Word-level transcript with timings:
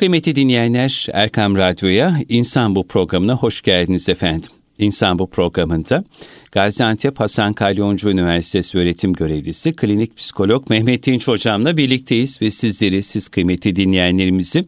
Kıymetli 0.00 0.34
dinleyenler, 0.34 1.06
Erkam 1.12 1.56
Radyo'ya 1.56 2.16
İnsan 2.28 2.74
Bu 2.74 2.86
programına 2.86 3.34
hoş 3.34 3.62
geldiniz 3.62 4.08
efendim. 4.08 4.50
İnsan 4.78 5.18
Bu 5.18 5.30
programında 5.30 6.04
Gaziantep 6.52 7.20
Hasan 7.20 7.52
Kalyoncu 7.52 8.10
Üniversitesi 8.10 8.78
öğretim 8.78 9.12
görevlisi 9.12 9.76
klinik 9.76 10.16
psikolog 10.16 10.70
Mehmet 10.70 11.06
Dinç 11.06 11.28
hocamla 11.28 11.76
birlikteyiz 11.76 12.42
ve 12.42 12.50
sizleri, 12.50 13.02
siz 13.02 13.28
kıymetli 13.28 13.76
dinleyenlerimizi 13.76 14.64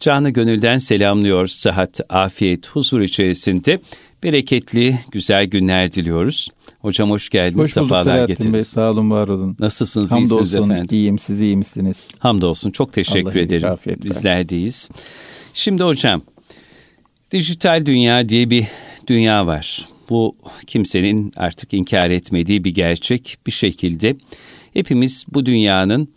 canı 0.00 0.30
gönülden 0.30 0.78
selamlıyor. 0.78 1.46
Sıhhat, 1.46 2.00
afiyet, 2.08 2.66
huzur 2.66 3.00
içerisinde 3.00 3.78
bereketli, 4.22 4.98
güzel 5.10 5.46
günler 5.46 5.92
diliyoruz. 5.92 6.48
Hocam 6.86 7.10
hoş 7.10 7.28
geldiniz, 7.28 7.58
hoş 7.58 7.76
bulduk 7.76 7.88
sefalar 7.88 8.26
getirdiniz. 8.26 8.54
Bey, 8.54 8.60
sağ 8.60 8.90
olun, 8.90 9.10
var 9.10 9.28
olun. 9.28 9.56
Nasılsınız, 9.58 10.12
Hamdolsun, 10.12 10.44
iyisiniz 10.44 10.70
efendim? 10.70 10.86
iyiyim, 10.90 11.18
siz 11.18 11.40
iyi 11.40 11.56
misiniz? 11.56 12.08
Hamdolsun, 12.18 12.70
çok 12.70 12.92
teşekkür 12.92 13.30
Allah 13.30 13.40
ederim. 13.40 13.68
Bizler 14.04 14.48
deyiz. 14.48 14.90
Şimdi 15.54 15.82
hocam, 15.82 16.20
dijital 17.32 17.86
dünya 17.86 18.28
diye 18.28 18.50
bir 18.50 18.64
dünya 19.06 19.46
var. 19.46 19.88
Bu 20.10 20.36
kimsenin 20.66 21.32
artık 21.36 21.74
inkar 21.74 22.10
etmediği 22.10 22.64
bir 22.64 22.74
gerçek 22.74 23.38
bir 23.46 23.52
şekilde. 23.52 24.16
Hepimiz 24.72 25.24
bu 25.28 25.46
dünyanın 25.46 26.08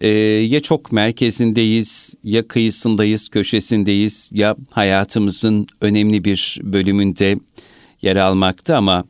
e, 0.00 0.08
ya 0.08 0.60
çok 0.60 0.92
merkezindeyiz, 0.92 2.14
ya 2.24 2.48
kıyısındayız, 2.48 3.28
köşesindeyiz, 3.28 4.30
ya 4.32 4.56
hayatımızın 4.70 5.66
önemli 5.80 6.24
bir 6.24 6.58
bölümünde 6.62 7.36
yer 8.02 8.16
almakta 8.16 8.76
ama 8.76 9.04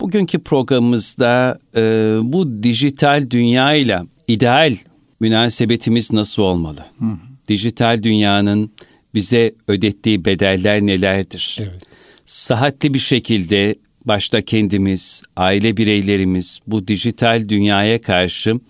bugünkü 0.00 0.38
programımızda 0.38 1.58
e, 1.76 1.80
bu 2.22 2.62
dijital 2.62 3.30
dünyayla 3.30 4.06
ideal 4.28 4.76
münasebetimiz 5.20 6.12
nasıl 6.12 6.42
olmalı? 6.42 6.84
Hı 6.98 7.04
hı. 7.04 7.18
Dijital 7.48 8.02
dünyanın 8.02 8.70
bize 9.14 9.54
ödettiği 9.68 10.24
bedeller 10.24 10.80
nelerdir? 10.80 11.58
Evet. 11.60 11.82
Sıhhatli 12.26 12.94
bir 12.94 12.98
şekilde 12.98 13.74
başta 14.04 14.42
kendimiz, 14.42 15.22
aile 15.36 15.76
bireylerimiz 15.76 16.60
bu 16.66 16.88
dijital 16.88 17.48
dünyaya 17.48 18.00
karşı 18.00 18.60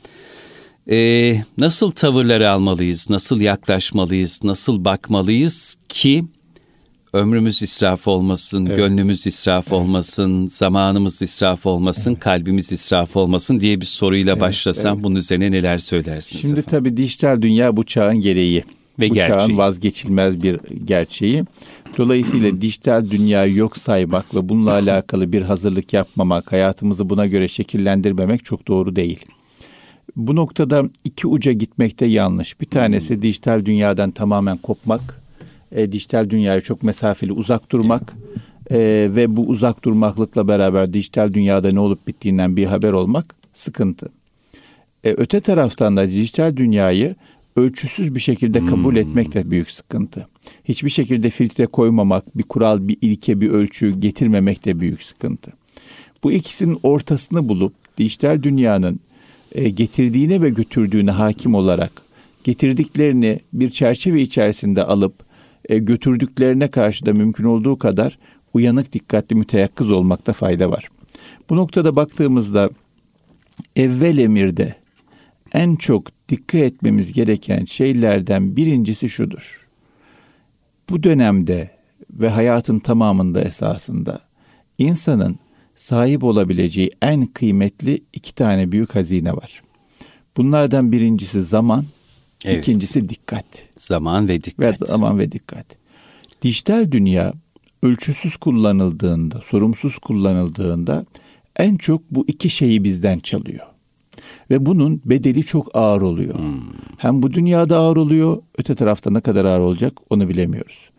e, 0.91 1.37
nasıl 1.59 1.91
tavırları 1.91 2.51
almalıyız, 2.51 3.11
nasıl 3.11 3.41
yaklaşmalıyız, 3.41 4.45
nasıl 4.45 4.85
bakmalıyız 4.85 5.77
ki 5.89 6.25
ömrümüz 7.13 7.63
israf 7.63 8.09
olmasın, 8.09 8.67
evet. 8.67 8.77
gönlümüz 8.77 9.27
israf 9.27 9.65
evet. 9.69 9.73
olmasın, 9.73 10.47
zamanımız 10.47 11.23
israf 11.23 11.67
olmasın, 11.67 12.11
evet. 12.11 12.21
kalbimiz 12.21 12.73
israf 12.73 13.17
olmasın 13.17 13.61
diye 13.61 13.81
bir 13.81 13.87
soruyla 13.87 14.33
evet, 14.33 14.41
başlasam 14.41 14.95
evet. 14.95 15.05
bunun 15.05 15.17
üzerine 15.17 15.51
neler 15.53 15.79
söylersiniz 15.79 16.43
Şimdi 16.43 16.61
efendim? 16.61 16.71
tabii 16.71 16.97
dijital 16.97 17.43
dünya 17.43 17.77
bu 17.77 17.87
çağın 17.87 18.21
gereği. 18.21 18.65
Ve 19.01 19.11
bu 19.11 19.15
gerçeği. 19.15 19.39
çağın 19.39 19.59
vazgeçilmez 19.59 20.43
bir 20.43 20.61
gerçeği. 20.85 21.45
Dolayısıyla 21.99 22.51
dijital 22.61 23.11
dünyayı 23.11 23.57
yok 23.57 23.79
saymak 23.79 24.35
ve 24.35 24.49
bununla 24.49 24.73
alakalı 24.75 25.33
bir 25.33 25.43
hazırlık 25.43 25.93
yapmamak, 25.93 26.53
hayatımızı 26.53 27.11
buna 27.11 27.27
göre 27.27 27.49
şekillendirmemek 27.49 28.45
çok 28.45 28.69
doğru 28.69 28.97
değil. 28.97 29.25
Bu 30.17 30.37
noktada 30.37 30.85
iki 31.05 31.27
uca 31.27 31.53
gitmekte 31.53 32.07
yanlış. 32.07 32.61
Bir 32.61 32.67
tanesi 32.67 33.15
hmm. 33.15 33.23
dijital 33.23 33.65
dünyadan 33.65 34.11
tamamen 34.11 34.57
kopmak, 34.57 35.23
e, 35.73 35.93
dijital 35.93 36.31
dünyaya 36.31 36.61
çok 36.61 36.83
mesafeli 36.83 37.33
uzak 37.33 37.73
durmak 37.73 38.13
e, 38.71 38.79
ve 39.15 39.37
bu 39.37 39.47
uzak 39.47 39.85
durmaklıkla 39.85 40.49
beraber 40.49 40.93
dijital 40.93 41.35
dünyada 41.35 41.73
ne 41.73 41.81
olup 41.81 42.07
bittiğinden 42.07 42.57
bir 42.57 42.67
haber 42.67 42.93
olmak 42.93 43.35
sıkıntı. 43.55 44.09
E, 45.05 45.11
öte 45.11 45.41
taraftan 45.41 45.97
da 45.97 46.09
dijital 46.09 46.57
dünyayı 46.57 47.15
ölçüsüz 47.57 48.15
bir 48.15 48.21
şekilde 48.21 48.67
kabul 48.67 48.93
hmm. 48.93 49.01
etmek 49.01 49.35
de 49.35 49.51
büyük 49.51 49.71
sıkıntı. 49.71 50.29
Hiçbir 50.65 50.91
şekilde 50.91 51.31
filtre 51.31 51.67
koymamak, 51.67 52.39
bir 52.39 52.43
kural, 52.43 52.89
bir 52.89 52.97
ilke, 53.01 53.41
bir 53.41 53.51
ölçü 53.51 54.01
getirmemek 54.01 54.65
de 54.65 54.81
büyük 54.81 55.03
sıkıntı. 55.03 55.53
Bu 56.25 56.33
ikisinin 56.33 56.79
ortasını 56.83 57.49
bulup 57.49 57.73
dijital 57.99 58.43
dünyanın 58.43 59.01
e, 59.53 59.71
getirdiğine 59.71 60.43
ve 60.43 60.51
götürdüğüne 60.51 61.11
hakim 61.11 61.55
olarak 61.55 61.93
getirdiklerini 62.45 63.41
bir 63.53 63.71
çerçeve 63.71 64.23
içerisinde 64.23 64.85
alıp 64.85 65.30
e, 65.71 65.79
götürdüklerine 65.79 66.69
karşı 66.69 67.07
da 67.07 67.13
mümkün 67.13 67.45
olduğu 67.45 67.79
kadar 67.79 68.19
uyanık, 68.55 68.93
dikkatli, 68.93 69.37
müteyakkız 69.37 69.91
olmakta 69.91 70.33
fayda 70.33 70.71
var. 70.71 70.89
Bu 71.51 71.57
noktada 71.57 71.97
baktığımızda 71.97 72.71
evvel 73.77 74.19
emirde 74.19 74.75
en 75.53 75.77
çok 75.77 76.29
dikkat 76.29 76.61
etmemiz 76.61 77.13
gereken 77.13 77.65
şeylerden 77.65 78.57
birincisi 78.57 79.09
şudur. 79.09 79.69
Bu 80.91 81.03
dönemde 81.03 81.71
ve 82.11 82.29
hayatın 82.29 82.79
tamamında 82.79 83.41
esasında 83.41 84.21
insanın 84.79 85.39
sahip 85.75 86.25
olabileceği 86.25 86.91
en 87.03 87.27
kıymetli 87.27 88.01
iki 88.13 88.35
tane 88.35 88.73
büyük 88.73 88.95
hazine 88.95 89.33
var. 89.33 89.63
Bunlardan 90.37 90.93
birincisi 90.93 91.43
zaman, 91.43 91.85
evet. 92.45 92.59
ikincisi 92.59 93.09
dikkat. 93.09 93.69
Zaman 93.77 94.29
ve 94.29 94.45
dikkat. 94.45 94.83
Ve 94.83 94.87
zaman 94.87 95.19
ve 95.19 95.33
dikkat. 95.33 95.67
Dijital 96.43 96.91
dünya 96.93 97.33
ölçüsüz 97.83 98.37
kullanıldığında, 98.37 99.41
sorumsuz 99.45 99.99
kullanıldığında 99.99 101.05
en 101.57 101.77
çok 101.77 102.11
bu 102.11 102.25
iki 102.29 102.51
şeyi 102.51 102.85
bizden 102.85 103.19
çalıyor. 103.19 103.67
Ve 104.51 104.67
bunun 104.67 105.01
bedeli 105.05 105.45
çok 105.45 105.77
ağır 105.77 106.03
oluyor. 106.03 106.39
Hmm. 106.39 106.61
Hem 106.97 107.23
bu 107.23 107.33
dünyada 107.33 107.77
ağır 107.77 107.97
oluyor, 107.97 108.43
öte 108.59 108.75
tarafta 108.75 109.11
ne 109.11 109.21
kadar 109.21 109.45
ağır 109.45 109.61
olacak 109.61 109.93
onu 110.11 110.29
bilemiyoruz. 110.29 110.91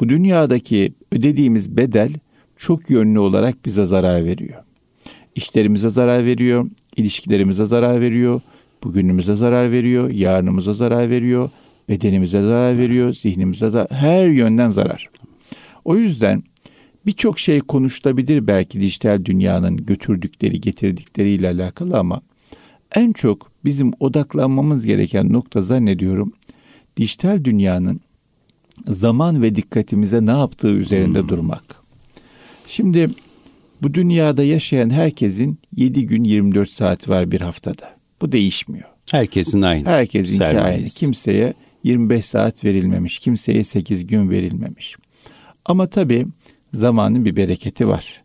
Bu 0.00 0.08
dünyadaki 0.08 0.94
ödediğimiz 1.12 1.76
bedel 1.76 2.12
çok 2.56 2.90
yönlü 2.90 3.18
olarak 3.18 3.66
bize 3.66 3.86
zarar 3.86 4.24
veriyor. 4.24 4.62
İşlerimize 5.34 5.90
zarar 5.90 6.24
veriyor, 6.24 6.70
ilişkilerimize 6.96 7.64
zarar 7.64 8.00
veriyor, 8.00 8.40
bugünümüze 8.84 9.36
zarar 9.36 9.72
veriyor, 9.72 10.10
yarınımıza 10.10 10.72
zarar 10.72 11.10
veriyor, 11.10 11.50
bedenimize 11.88 12.42
zarar 12.42 12.78
veriyor, 12.78 13.14
zihnimize 13.14 13.70
zarar, 13.70 13.90
her 13.90 14.28
yönden 14.28 14.70
zarar. 14.70 15.10
O 15.84 15.96
yüzden 15.96 16.42
birçok 17.06 17.38
şey 17.38 17.60
konuşulabilir 17.60 18.46
belki 18.46 18.80
dijital 18.80 19.24
dünyanın 19.24 19.76
götürdükleri, 19.76 20.60
getirdikleriyle 20.60 21.48
alakalı 21.48 21.98
ama 21.98 22.20
en 22.94 23.12
çok 23.12 23.50
bizim 23.64 23.92
odaklanmamız 24.00 24.84
gereken 24.84 25.32
nokta 25.32 25.60
zannediyorum 25.60 26.32
dijital 26.96 27.44
dünyanın 27.44 28.00
zaman 28.86 29.42
ve 29.42 29.54
dikkatimize 29.54 30.26
ne 30.26 30.30
yaptığı 30.30 30.70
üzerinde 30.70 31.20
hmm. 31.20 31.28
durmak. 31.28 31.64
Şimdi 32.66 33.10
bu 33.82 33.94
dünyada 33.94 34.44
yaşayan 34.44 34.90
herkesin 34.90 35.58
7 35.76 36.06
gün 36.06 36.24
24 36.24 36.70
saat 36.70 37.08
var 37.08 37.30
bir 37.30 37.40
haftada. 37.40 37.99
Bu 38.22 38.32
değişmiyor. 38.32 38.88
Herkesin 39.10 39.62
aynı. 39.62 39.88
Herkesin 39.88 40.38
Sermayeyiz. 40.38 40.78
aynı. 40.80 40.86
Kimseye 40.86 41.54
25 41.84 42.24
saat 42.24 42.64
verilmemiş, 42.64 43.18
kimseye 43.18 43.64
8 43.64 44.06
gün 44.06 44.30
verilmemiş. 44.30 44.96
Ama 45.64 45.86
tabii 45.86 46.26
zamanın 46.72 47.24
bir 47.24 47.36
bereketi 47.36 47.88
var. 47.88 48.22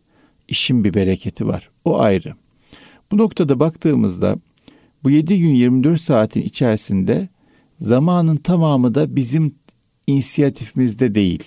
İşin 0.48 0.84
bir 0.84 0.94
bereketi 0.94 1.46
var. 1.46 1.70
O 1.84 1.98
ayrı. 1.98 2.34
Bu 3.12 3.18
noktada 3.18 3.60
baktığımızda 3.60 4.36
bu 5.04 5.10
7 5.10 5.38
gün 5.38 5.50
24 5.50 6.00
saatin 6.00 6.42
içerisinde 6.42 7.28
zamanın 7.78 8.36
tamamı 8.36 8.94
da 8.94 9.16
bizim 9.16 9.54
inisiyatifimizde 10.06 11.14
değil. 11.14 11.44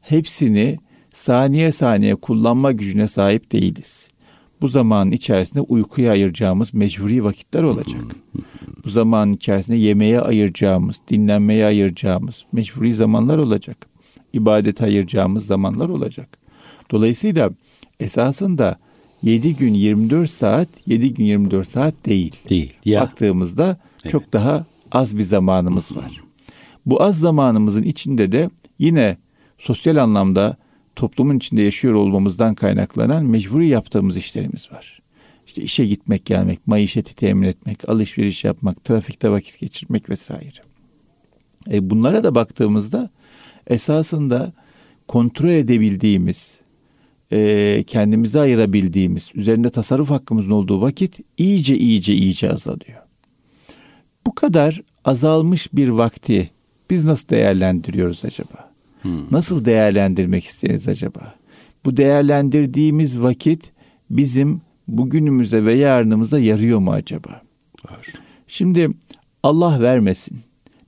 Hepsini 0.00 0.78
saniye 1.12 1.72
saniye 1.72 2.14
kullanma 2.14 2.72
gücüne 2.72 3.08
sahip 3.08 3.52
değiliz. 3.52 4.10
Bu 4.60 4.68
zamanın 4.68 5.10
içerisinde 5.10 5.60
uykuya 5.60 6.12
ayıracağımız 6.12 6.74
mecburi 6.74 7.24
vakitler 7.24 7.62
olacak. 7.62 8.04
Bu 8.84 8.90
zamanın 8.90 9.32
içerisinde 9.32 9.76
yemeğe 9.76 10.20
ayıracağımız, 10.20 11.00
dinlenmeye 11.08 11.66
ayıracağımız 11.66 12.44
mecburi 12.52 12.94
zamanlar 12.94 13.38
olacak. 13.38 13.86
İbadete 14.32 14.84
ayıracağımız 14.84 15.46
zamanlar 15.46 15.88
olacak. 15.88 16.38
Dolayısıyla 16.90 17.50
esasında 18.00 18.78
7 19.22 19.56
gün 19.56 19.74
24 19.74 20.30
saat 20.30 20.68
7 20.86 21.14
gün 21.14 21.24
24 21.24 21.68
saat 21.68 21.94
değil. 22.06 22.36
Değil. 22.48 22.72
Ya. 22.84 23.00
Baktığımızda 23.00 23.76
evet. 24.02 24.12
çok 24.12 24.32
daha 24.32 24.64
az 24.92 25.18
bir 25.18 25.22
zamanımız 25.22 25.96
var. 25.96 26.22
Bu 26.86 27.02
az 27.02 27.20
zamanımızın 27.20 27.82
içinde 27.82 28.32
de 28.32 28.50
yine 28.78 29.16
sosyal 29.58 29.96
anlamda 29.96 30.56
toplumun 30.96 31.36
içinde 31.36 31.62
yaşıyor 31.62 31.94
olmamızdan 31.94 32.54
kaynaklanan 32.54 33.24
mecburi 33.24 33.68
yaptığımız 33.68 34.16
işlerimiz 34.16 34.72
var. 34.72 35.02
İşte 35.46 35.62
işe 35.62 35.86
gitmek, 35.86 36.24
gelmek, 36.26 36.66
maişeti 36.66 37.16
temin 37.16 37.48
etmek, 37.48 37.88
alışveriş 37.88 38.44
yapmak, 38.44 38.84
trafikte 38.84 39.30
vakit 39.30 39.58
geçirmek 39.58 40.10
vesaire. 40.10 40.60
E 41.70 41.90
bunlara 41.90 42.24
da 42.24 42.34
baktığımızda 42.34 43.10
esasında 43.66 44.52
kontrol 45.08 45.48
edebildiğimiz, 45.48 46.60
e, 47.32 47.82
kendimize 47.86 48.40
ayırabildiğimiz, 48.40 49.30
üzerinde 49.34 49.70
tasarruf 49.70 50.10
hakkımızın 50.10 50.50
olduğu 50.50 50.80
vakit 50.80 51.20
iyice 51.36 51.76
iyice 51.76 52.14
iyice 52.14 52.52
azalıyor. 52.52 53.02
Bu 54.26 54.34
kadar 54.34 54.82
azalmış 55.04 55.72
bir 55.72 55.88
vakti 55.88 56.50
Biz 56.90 57.04
nasıl 57.04 57.28
değerlendiriyoruz 57.28 58.24
acaba? 58.24 58.73
Hmm. 59.04 59.32
Nasıl 59.32 59.64
değerlendirmek 59.64 60.44
isteriz 60.44 60.88
acaba? 60.88 61.34
Bu 61.84 61.96
değerlendirdiğimiz 61.96 63.22
vakit 63.22 63.72
bizim 64.10 64.60
bugünümüze 64.88 65.64
ve 65.64 65.74
yarınımıza 65.74 66.38
yarıyor 66.38 66.78
mu 66.78 66.92
acaba? 66.92 67.42
Var. 67.90 68.06
Şimdi 68.46 68.90
Allah 69.42 69.80
vermesin. 69.80 70.38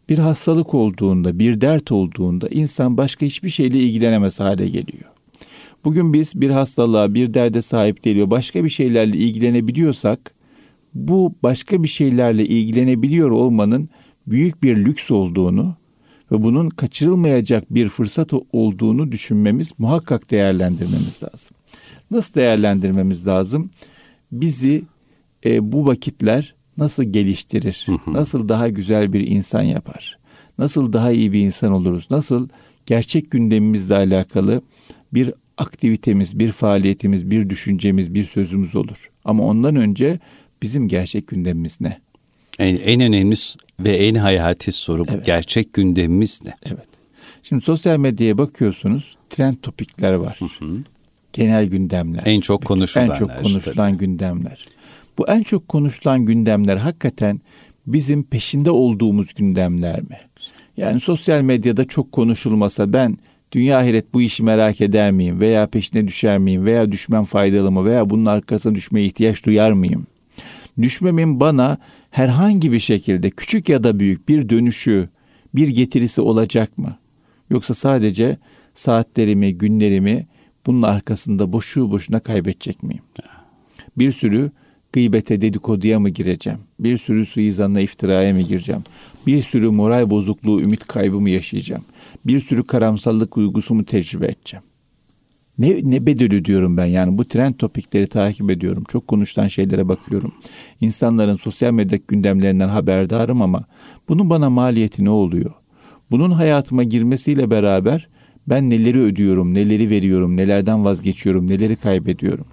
Bir 0.08 0.18
hastalık 0.18 0.74
olduğunda, 0.74 1.38
bir 1.38 1.60
dert 1.60 1.92
olduğunda 1.92 2.48
insan 2.48 2.96
başka 2.96 3.26
hiçbir 3.26 3.50
şeyle 3.50 3.78
ilgilenemez 3.78 4.40
hale 4.40 4.68
geliyor. 4.68 5.04
Bugün 5.84 6.12
biz 6.12 6.40
bir 6.40 6.50
hastalığa, 6.50 7.14
bir 7.14 7.34
derde 7.34 7.62
sahip 7.62 8.04
değil 8.04 8.30
başka 8.30 8.64
bir 8.64 8.68
şeylerle 8.68 9.16
ilgilenebiliyorsak 9.16 10.34
bu 10.94 11.34
başka 11.42 11.82
bir 11.82 11.88
şeylerle 11.88 12.46
ilgilenebiliyor 12.46 13.30
olmanın 13.30 13.88
büyük 14.26 14.62
bir 14.62 14.76
lüks 14.76 15.10
olduğunu 15.10 15.76
ve 16.32 16.42
bunun 16.42 16.68
kaçırılmayacak 16.70 17.74
bir 17.74 17.88
fırsat 17.88 18.32
olduğunu 18.52 19.12
düşünmemiz, 19.12 19.72
muhakkak 19.78 20.30
değerlendirmemiz 20.30 21.22
lazım. 21.22 21.56
Nasıl 22.10 22.34
değerlendirmemiz 22.34 23.26
lazım? 23.26 23.70
Bizi 24.32 24.82
e, 25.44 25.72
bu 25.72 25.86
vakitler 25.86 26.54
nasıl 26.78 27.04
geliştirir? 27.04 27.86
Nasıl 28.06 28.48
daha 28.48 28.68
güzel 28.68 29.12
bir 29.12 29.26
insan 29.26 29.62
yapar? 29.62 30.18
Nasıl 30.58 30.92
daha 30.92 31.12
iyi 31.12 31.32
bir 31.32 31.40
insan 31.40 31.72
oluruz? 31.72 32.06
Nasıl 32.10 32.48
gerçek 32.86 33.30
gündemimizle 33.30 33.94
alakalı 33.94 34.62
bir 35.14 35.32
aktivitemiz, 35.58 36.38
bir 36.38 36.52
faaliyetimiz, 36.52 37.30
bir 37.30 37.50
düşüncemiz, 37.50 38.14
bir 38.14 38.24
sözümüz 38.24 38.76
olur. 38.76 39.10
Ama 39.24 39.44
ondan 39.44 39.76
önce 39.76 40.18
bizim 40.62 40.88
gerçek 40.88 41.28
gündemimiz 41.28 41.80
ne? 41.80 42.00
En, 42.58 42.76
en 42.76 43.00
önemli 43.00 43.36
ve 43.80 43.96
en 43.96 44.14
hayati 44.14 44.72
soru 44.72 45.04
bu. 45.04 45.12
Evet. 45.12 45.26
Gerçek 45.26 45.72
gündemimiz 45.72 46.40
ne? 46.44 46.54
Evet. 46.66 46.86
Şimdi 47.42 47.64
sosyal 47.64 47.98
medyaya 47.98 48.38
bakıyorsunuz. 48.38 49.16
Trend 49.30 49.56
topikler 49.62 50.12
var. 50.12 50.38
Hı 50.38 50.64
hı. 50.64 50.78
Genel 51.32 51.66
gündemler. 51.68 52.22
En 52.24 52.40
çok 52.40 52.64
konuşulan. 52.64 53.10
En 53.10 53.14
çok 53.14 53.38
konuşulan 53.42 53.90
tabii. 53.90 53.98
gündemler. 53.98 54.66
Bu 55.18 55.28
en 55.28 55.42
çok 55.42 55.68
konuşulan 55.68 56.24
gündemler 56.24 56.76
hakikaten 56.76 57.40
bizim 57.86 58.22
peşinde 58.22 58.70
olduğumuz 58.70 59.34
gündemler 59.34 60.00
mi? 60.02 60.18
Yani 60.76 61.00
sosyal 61.00 61.42
medyada 61.42 61.84
çok 61.84 62.12
konuşulmasa 62.12 62.92
ben 62.92 63.18
dünya 63.52 63.78
ahiret 63.78 64.14
bu 64.14 64.22
işi 64.22 64.42
merak 64.42 64.80
eder 64.80 65.10
miyim 65.10 65.40
veya 65.40 65.66
peşine 65.66 66.08
düşer 66.08 66.38
miyim 66.38 66.64
veya 66.64 66.92
düşmem 66.92 67.24
faydalı 67.24 67.70
mı 67.70 67.84
veya 67.84 68.10
bunun 68.10 68.26
arkasına 68.26 68.74
düşmeye 68.74 69.06
ihtiyaç 69.06 69.46
duyar 69.46 69.72
mıyım? 69.72 70.06
Düşmemin 70.82 71.40
bana 71.40 71.78
herhangi 72.10 72.72
bir 72.72 72.80
şekilde 72.80 73.30
küçük 73.30 73.68
ya 73.68 73.84
da 73.84 74.00
büyük 74.00 74.28
bir 74.28 74.48
dönüşü, 74.48 75.08
bir 75.54 75.68
getirisi 75.68 76.20
olacak 76.20 76.78
mı? 76.78 76.96
Yoksa 77.50 77.74
sadece 77.74 78.36
saatlerimi, 78.74 79.58
günlerimi 79.58 80.26
bunun 80.66 80.82
arkasında 80.82 81.52
boşu 81.52 81.90
boşuna 81.90 82.20
kaybedecek 82.20 82.82
miyim? 82.82 83.02
Bir 83.98 84.12
sürü 84.12 84.50
gıybete, 84.92 85.40
dedikoduya 85.40 86.00
mı 86.00 86.08
gireceğim? 86.08 86.58
Bir 86.80 86.96
sürü 86.96 87.26
suizanla 87.26 87.80
iftiraya 87.80 88.34
mı 88.34 88.40
gireceğim? 88.40 88.82
Bir 89.26 89.42
sürü 89.42 89.70
moral 89.70 90.10
bozukluğu, 90.10 90.60
ümit 90.60 90.84
kaybı 90.84 91.20
mı 91.20 91.30
yaşayacağım? 91.30 91.84
Bir 92.26 92.40
sürü 92.40 92.62
karamsallık 92.62 93.36
duygusu 93.36 93.74
mu 93.74 93.84
tecrübe 93.84 94.26
edeceğim? 94.26 94.64
Ne, 95.58 95.80
ne 95.82 96.06
bedeli 96.06 96.44
diyorum 96.44 96.76
ben 96.76 96.84
yani 96.84 97.18
bu 97.18 97.24
trend 97.24 97.54
topikleri 97.54 98.06
takip 98.06 98.50
ediyorum. 98.50 98.84
Çok 98.88 99.08
konuşulan 99.08 99.48
şeylere 99.48 99.88
bakıyorum. 99.88 100.32
İnsanların 100.80 101.36
sosyal 101.36 101.72
medya 101.72 101.98
gündemlerinden 102.08 102.68
haberdarım 102.68 103.42
ama 103.42 103.64
bunun 104.08 104.30
bana 104.30 104.50
maliyeti 104.50 105.04
ne 105.04 105.10
oluyor? 105.10 105.50
Bunun 106.10 106.30
hayatıma 106.30 106.82
girmesiyle 106.82 107.50
beraber 107.50 108.08
ben 108.48 108.70
neleri 108.70 109.00
ödüyorum, 109.00 109.54
neleri 109.54 109.90
veriyorum, 109.90 110.36
nelerden 110.36 110.84
vazgeçiyorum, 110.84 111.50
neleri 111.50 111.76
kaybediyorum. 111.76 112.46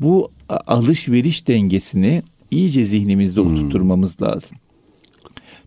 Bu 0.00 0.30
alışveriş 0.48 1.48
dengesini 1.48 2.22
iyice 2.50 2.84
zihnimizde 2.84 3.40
hmm. 3.40 3.52
oturtmamız 3.52 4.22
lazım. 4.22 4.56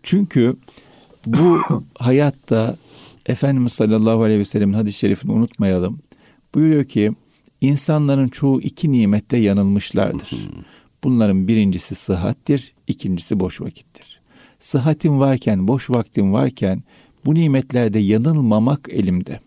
Çünkü 0.04 0.56
bu 1.26 1.60
hayatta 2.00 2.76
Efendimiz 3.26 3.74
sallallahu 3.74 4.24
aleyhi 4.24 4.40
ve 4.40 4.46
sellem'in 4.46 4.74
hadis-i 4.74 4.98
şerifini 4.98 5.32
unutmayalım. 5.32 6.00
Buyuruyor 6.56 6.84
ki 6.84 7.12
insanların 7.62 8.28
çoğu 8.28 8.62
iki 8.62 8.92
nimette 8.92 9.38
yanılmışlardır. 9.38 10.30
Bunların 11.04 11.48
birincisi 11.48 11.96
sıhhattir, 11.96 12.74
ikincisi 12.88 13.40
boş 13.40 13.62
vakittir. 13.62 14.22
Sıhhatim 14.60 15.20
varken, 15.20 15.68
boş 15.68 15.90
vaktim 15.90 16.34
varken 16.34 16.84
bu 17.26 17.36
nimetlerde 17.36 18.00
yanılmamak 18.00 18.90
elimde. 18.90 19.40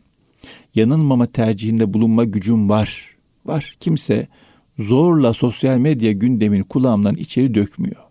Yanılmama 0.74 1.26
tercihinde 1.26 1.94
bulunma 1.94 2.24
gücüm 2.24 2.68
var. 2.68 3.16
Var. 3.46 3.76
Kimse 3.80 4.28
zorla 4.78 5.32
sosyal 5.32 5.78
medya 5.78 6.12
gündemin 6.12 6.62
kulağımdan 6.62 7.16
içeri 7.16 7.54
dökmüyor. 7.54 8.02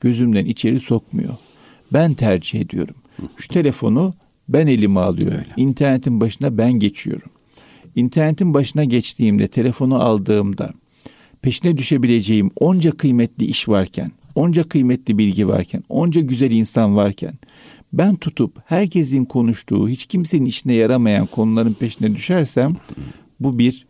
Gözümden 0.00 0.44
içeri 0.44 0.80
sokmuyor. 0.80 1.34
Ben 1.92 2.14
tercih 2.14 2.60
ediyorum. 2.60 2.94
Şu 3.36 3.48
telefonu 3.48 4.14
ben 4.48 4.66
elime 4.66 5.00
alıyorum. 5.00 5.38
Öyle. 5.38 5.52
İnternetin 5.56 6.20
başına 6.20 6.58
ben 6.58 6.72
geçiyorum. 6.72 7.30
İnternetin 7.96 8.54
başına 8.54 8.84
geçtiğimde, 8.84 9.48
telefonu 9.48 10.02
aldığımda 10.02 10.72
peşine 11.42 11.76
düşebileceğim 11.76 12.50
onca 12.56 12.90
kıymetli 12.90 13.44
iş 13.44 13.68
varken, 13.68 14.12
onca 14.34 14.68
kıymetli 14.68 15.18
bilgi 15.18 15.48
varken, 15.48 15.84
onca 15.88 16.20
güzel 16.20 16.50
insan 16.50 16.96
varken 16.96 17.34
ben 17.92 18.16
tutup 18.16 18.58
herkesin 18.66 19.24
konuştuğu, 19.24 19.88
hiç 19.88 20.06
kimsenin 20.06 20.44
işine 20.44 20.74
yaramayan 20.74 21.26
konuların 21.26 21.72
peşine 21.72 22.14
düşersem 22.16 22.76
bu 23.40 23.58
bir 23.58 23.86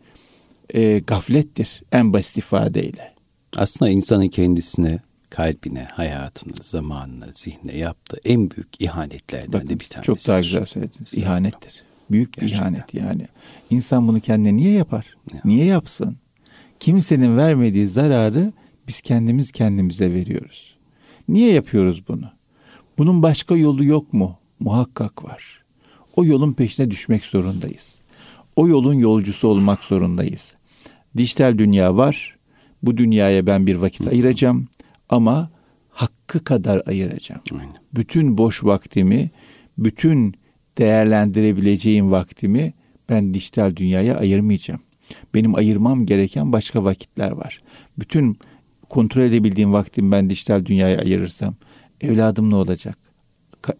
e, 0.73 0.99
gaflettir 0.99 1.83
en 1.91 2.13
basit 2.13 2.37
ifadeyle. 2.37 3.13
Aslında 3.55 3.91
insanın 3.91 4.27
kendisine, 4.27 4.99
kalbine, 5.29 5.87
hayatına, 5.91 6.53
zamanına, 6.61 7.27
zihnine 7.33 7.77
yaptığı 7.77 8.17
en 8.25 8.51
büyük 8.51 8.81
ihanetlerden 8.81 9.53
Bakın, 9.53 9.69
de 9.69 9.79
bir 9.79 9.85
tanesi. 9.85 10.05
Çok 10.05 10.27
daha 10.27 10.39
güzel 10.39 10.65
söylediniz. 10.65 11.13
İhanettir. 11.13 11.83
Büyük 12.11 12.35
bir 12.35 12.41
Gerçekten. 12.41 12.63
ihanet 12.73 12.93
yani. 12.93 13.27
İnsan 13.69 14.07
bunu 14.07 14.19
kendine 14.19 14.55
niye 14.55 14.71
yapar? 14.71 15.05
Ya. 15.33 15.41
Niye 15.45 15.65
yapsın? 15.65 16.17
Kimsenin 16.79 17.37
vermediği 17.37 17.87
zararı 17.87 18.53
biz 18.87 19.01
kendimiz 19.01 19.51
kendimize 19.51 20.13
veriyoruz. 20.13 20.75
Niye 21.27 21.53
yapıyoruz 21.53 22.07
bunu? 22.07 22.31
Bunun 22.97 23.23
başka 23.23 23.55
yolu 23.55 23.83
yok 23.85 24.13
mu? 24.13 24.37
Muhakkak 24.59 25.23
var. 25.23 25.63
O 26.15 26.25
yolun 26.25 26.53
peşine 26.53 26.91
düşmek 26.91 27.25
zorundayız. 27.25 27.99
O 28.55 28.67
yolun 28.67 28.93
yolcusu 28.93 29.47
olmak 29.47 29.83
zorundayız. 29.83 30.55
Dijital 31.17 31.57
dünya 31.57 31.97
var. 31.97 32.37
Bu 32.83 32.97
dünyaya 32.97 33.47
ben 33.47 33.67
bir 33.67 33.75
vakit 33.75 34.07
ayıracağım 34.07 34.67
ama 35.09 35.49
hakkı 35.89 36.43
kadar 36.43 36.81
ayıracağım. 36.87 37.41
Aynen. 37.51 37.75
Bütün 37.93 38.37
boş 38.37 38.63
vaktimi, 38.63 39.31
bütün 39.77 40.35
değerlendirebileceğim 40.77 42.11
vaktimi 42.11 42.73
ben 43.09 43.33
dijital 43.33 43.75
dünyaya 43.75 44.17
ayırmayacağım. 44.17 44.81
Benim 45.33 45.55
ayırmam 45.55 46.05
gereken 46.05 46.51
başka 46.51 46.83
vakitler 46.83 47.31
var. 47.31 47.61
Bütün 47.99 48.37
kontrol 48.89 49.21
edebildiğim 49.21 49.73
vaktimi 49.73 50.11
ben 50.11 50.29
dijital 50.29 50.65
dünyaya 50.65 50.99
ayırırsam 50.99 51.55
evladım 52.01 52.49
ne 52.49 52.55
olacak? 52.55 52.97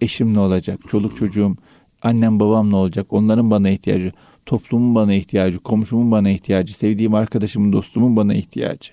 Eşim 0.02 0.34
ne 0.34 0.40
olacak? 0.40 0.80
Çoluk 0.88 1.16
çocuğum, 1.16 1.56
annem 2.02 2.40
babam 2.40 2.72
ne 2.72 2.76
olacak? 2.76 3.08
Onların 3.10 3.52
bana 3.52 3.70
ihtiyacı, 3.70 4.12
toplumun 4.46 4.96
bana 4.96 5.14
ihtiyacı, 5.14 5.60
komşumun 5.60 6.12
bana 6.12 6.30
ihtiyacı, 6.30 6.78
sevdiğim 6.78 7.14
arkadaşımın, 7.14 7.74
dostumun 7.74 8.18
bana 8.18 8.34
ihtiyacı. 8.34 8.92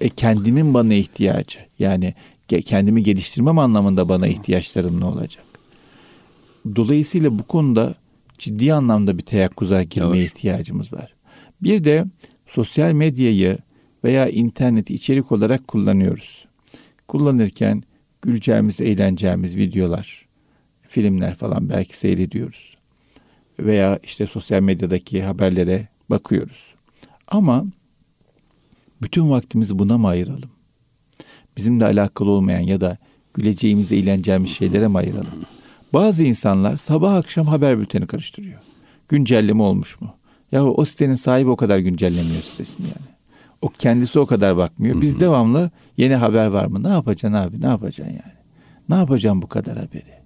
E, 0.00 0.08
kendimin 0.08 0.74
bana 0.74 0.94
ihtiyacı. 0.94 1.58
Yani 1.78 2.14
kendimi 2.64 3.02
geliştirmem 3.02 3.58
anlamında 3.58 4.08
bana 4.08 4.26
ihtiyaçlarım 4.26 5.00
ne 5.00 5.04
olacak? 5.04 5.44
Dolayısıyla 6.76 7.38
bu 7.38 7.42
konuda 7.42 7.94
ciddi 8.38 8.74
anlamda 8.74 9.18
bir 9.18 9.22
teyakkuza 9.22 9.82
girmeye 9.82 10.08
Doğru. 10.08 10.16
ihtiyacımız 10.16 10.92
var. 10.92 11.14
Bir 11.62 11.84
de 11.84 12.04
sosyal 12.46 12.92
medyayı 12.92 13.58
veya 14.04 14.28
interneti 14.28 14.94
içerik 14.94 15.32
olarak 15.32 15.68
kullanıyoruz. 15.68 16.44
Kullanırken 17.08 17.82
güleceğimiz, 18.22 18.80
eğleneceğimiz 18.80 19.56
videolar, 19.56 20.26
filmler 20.82 21.34
falan 21.34 21.68
belki 21.68 21.98
seyrediyoruz. 21.98 22.76
Veya 23.58 23.98
işte 24.02 24.26
sosyal 24.26 24.60
medyadaki 24.60 25.22
haberlere 25.22 25.88
bakıyoruz. 26.10 26.74
Ama 27.28 27.64
bütün 29.02 29.30
vaktimizi 29.30 29.78
buna 29.78 29.98
mı 29.98 30.08
ayıralım? 30.08 30.50
Bizimle 31.56 31.84
alakalı 31.84 32.30
olmayan 32.30 32.60
ya 32.60 32.80
da 32.80 32.98
güleceğimiz, 33.34 33.92
eğleneceğimiz 33.92 34.50
şeylere 34.50 34.88
mi 34.88 34.98
ayıralım? 34.98 35.46
Bazı 35.92 36.24
insanlar 36.24 36.76
sabah 36.76 37.14
akşam 37.14 37.46
haber 37.46 37.78
bülteni 37.78 38.06
karıştırıyor. 38.06 38.60
Güncelleme 39.08 39.62
olmuş 39.62 40.00
mu? 40.00 40.14
Ya 40.52 40.64
o 40.64 40.84
sitenin 40.84 41.14
sahibi 41.14 41.50
o 41.50 41.56
kadar 41.56 41.78
güncellemiyor 41.78 42.42
sitesini 42.42 42.86
yani. 42.86 43.16
O 43.62 43.68
kendisi 43.68 44.18
o 44.18 44.26
kadar 44.26 44.56
bakmıyor. 44.56 45.00
Biz 45.00 45.20
devamlı 45.20 45.70
yeni 45.96 46.14
haber 46.14 46.46
var 46.46 46.66
mı? 46.66 46.82
Ne 46.82 46.88
yapacaksın 46.88 47.32
abi? 47.32 47.60
Ne 47.60 47.66
yapacaksın 47.66 48.14
yani? 48.14 48.36
Ne 48.88 48.94
yapacağım 48.94 49.42
bu 49.42 49.46
kadar 49.46 49.78
haberi? 49.78 50.16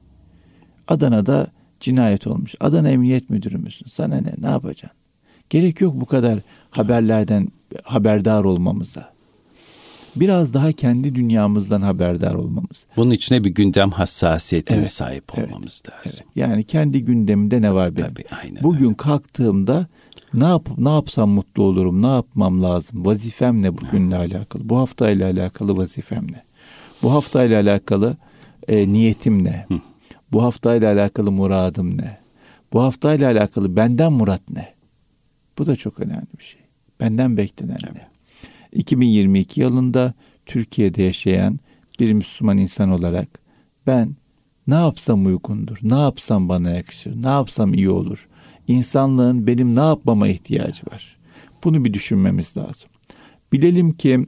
Adana'da 0.88 1.46
cinayet 1.80 2.26
olmuş. 2.26 2.54
Adana 2.60 2.90
Emniyet 2.90 3.30
Müdürü 3.30 3.58
müsün? 3.58 3.86
Sana 3.88 4.16
ne? 4.20 4.34
Ne 4.38 4.46
yapacaksın? 4.46 4.98
Gerek 5.50 5.80
yok 5.80 6.00
bu 6.00 6.06
kadar 6.06 6.38
haberlerden 6.70 7.48
haberdar 7.84 8.44
olmamıza. 8.44 9.12
Biraz 10.16 10.54
daha 10.54 10.72
kendi 10.72 11.14
dünyamızdan 11.14 11.82
haberdar 11.82 12.34
olmamız. 12.34 12.86
Bunun 12.96 13.10
içine 13.10 13.44
bir 13.44 13.50
gündem 13.50 13.90
hassasiyetine 13.90 14.78
evet, 14.78 14.90
sahip 14.90 15.38
olmamız 15.38 15.82
evet, 15.84 16.06
lazım. 16.06 16.24
Evet. 16.26 16.36
Yani 16.36 16.64
kendi 16.64 17.04
gündemimde 17.04 17.62
ne 17.62 17.74
var 17.74 17.96
benim? 17.96 18.08
Tabii, 18.08 18.24
aynen 18.42 18.62
Bugün 18.62 18.86
öyle. 18.86 18.96
kalktığımda 18.96 19.86
ne 20.34 20.44
yap 20.44 20.68
ne 20.78 20.88
yapsam 20.88 21.30
mutlu 21.30 21.62
olurum? 21.62 22.02
Ne 22.02 22.06
yapmam 22.06 22.62
lazım? 22.62 23.06
Vazifem 23.06 23.62
ne 23.62 23.78
bugünle 23.78 24.16
alakalı? 24.16 24.68
Bu 24.68 24.78
haftayla 24.78 25.30
alakalı 25.30 25.76
vazifem 25.76 26.26
ne? 26.32 26.42
Bu 27.02 27.12
haftayla 27.12 27.62
alakalı 27.62 28.16
e, 28.68 28.92
niyetim 28.92 29.44
ne? 29.44 29.66
Hı. 29.68 29.80
Bu 30.32 30.42
haftayla 30.42 30.92
alakalı 30.92 31.32
muradım 31.32 31.98
ne? 31.98 32.18
Bu 32.72 32.82
haftayla 32.82 33.30
alakalı 33.30 33.76
benden 33.76 34.12
murat 34.12 34.50
ne? 34.50 34.74
Bu 35.58 35.66
da 35.66 35.76
çok 35.76 36.00
önemli 36.00 36.26
bir 36.38 36.44
şey. 36.44 36.60
Benden 37.00 37.36
beklenen 37.36 37.78
evet. 37.84 37.94
ne? 37.94 38.06
2022 38.72 39.60
yılında 39.60 40.14
Türkiye'de 40.46 41.02
yaşayan 41.02 41.60
bir 42.00 42.12
Müslüman 42.12 42.58
insan 42.58 42.90
olarak 42.90 43.40
ben 43.86 44.16
ne 44.66 44.74
yapsam 44.74 45.26
uygundur, 45.26 45.78
ne 45.82 45.98
yapsam 45.98 46.48
bana 46.48 46.70
yakışır, 46.70 47.22
ne 47.22 47.28
yapsam 47.28 47.74
iyi 47.74 47.90
olur. 47.90 48.28
İnsanlığın 48.68 49.46
benim 49.46 49.76
ne 49.76 49.80
yapmama 49.80 50.28
ihtiyacı 50.28 50.82
var. 50.92 51.16
Bunu 51.64 51.84
bir 51.84 51.94
düşünmemiz 51.94 52.56
lazım. 52.56 52.90
Bilelim 53.52 53.92
ki 53.92 54.26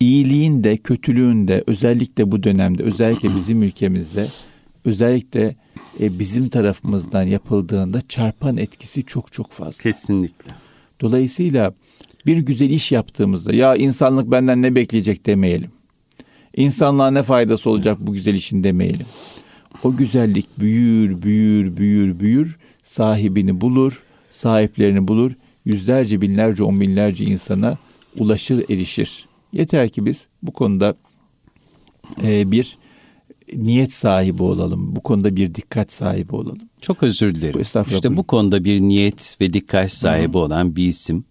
iyiliğin 0.00 0.64
de 0.64 0.76
kötülüğün 0.76 1.48
de 1.48 1.64
özellikle 1.66 2.32
bu 2.32 2.42
dönemde 2.42 2.82
özellikle 2.82 3.34
bizim 3.34 3.62
ülkemizde 3.62 4.26
özellikle 4.84 5.56
e, 6.00 6.18
bizim 6.18 6.48
tarafımızdan 6.48 7.22
yapıldığında 7.22 8.02
çarpan 8.08 8.56
etkisi 8.56 9.04
çok 9.04 9.32
çok 9.32 9.52
fazla. 9.52 9.82
Kesinlikle. 9.82 10.52
Dolayısıyla 11.00 11.74
bir 12.26 12.38
güzel 12.38 12.70
iş 12.70 12.92
yaptığımızda 12.92 13.54
ya 13.54 13.76
insanlık 13.76 14.30
benden 14.30 14.62
ne 14.62 14.74
bekleyecek 14.74 15.26
demeyelim. 15.26 15.70
İnsanlığa 16.56 17.10
ne 17.10 17.22
faydası 17.22 17.70
olacak 17.70 17.98
bu 18.00 18.12
güzel 18.12 18.34
işin 18.34 18.64
demeyelim. 18.64 19.06
O 19.84 19.96
güzellik 19.96 20.58
büyür, 20.58 21.22
büyür, 21.22 21.76
büyür, 21.76 22.20
büyür. 22.20 22.58
Sahibini 22.82 23.60
bulur, 23.60 24.02
sahiplerini 24.30 25.08
bulur. 25.08 25.32
Yüzlerce, 25.64 26.20
binlerce, 26.20 26.64
on 26.64 26.80
binlerce 26.80 27.24
insana 27.24 27.78
ulaşır, 28.18 28.70
erişir. 28.70 29.26
Yeter 29.52 29.88
ki 29.88 30.06
biz 30.06 30.28
bu 30.42 30.52
konuda 30.52 30.94
e, 32.22 32.50
bir 32.52 32.78
niyet 33.56 33.92
sahibi 33.92 34.42
olalım. 34.42 34.96
Bu 34.96 35.00
konuda 35.00 35.36
bir 35.36 35.54
dikkat 35.54 35.92
sahibi 35.92 36.36
olalım. 36.36 36.58
Çok 36.80 37.02
özür 37.02 37.34
dilerim. 37.34 37.54
Bu 37.54 37.90
işte 37.90 38.16
bu 38.16 38.22
konuda 38.22 38.64
bir 38.64 38.80
niyet 38.80 39.36
ve 39.40 39.52
dikkat 39.52 39.92
sahibi 39.92 40.32
Hı-hı. 40.32 40.38
olan 40.38 40.76
bir 40.76 40.86
isim. 40.86 41.24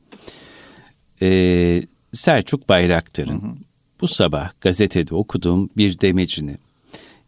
Ee, 1.21 1.83
Selçuk 2.13 2.69
Bayraktar'ın 2.69 3.59
bu 4.01 4.07
sabah 4.07 4.51
gazetede 4.61 5.15
okuduğum 5.15 5.69
bir 5.77 5.99
demecini 5.99 6.57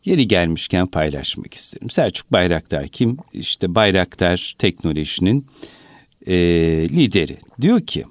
yeri 0.05 0.27
gelmişken 0.27 0.87
paylaşmak 0.87 1.53
isterim. 1.53 1.89
Selçuk 1.89 2.31
Bayraktar 2.31 2.87
kim? 2.87 3.17
İşte 3.33 3.75
Bayraktar 3.75 4.55
teknolojinin 4.59 5.47
e, 6.27 6.35
lideri. 6.89 7.37
Diyor 7.61 7.81
ki 7.81 8.05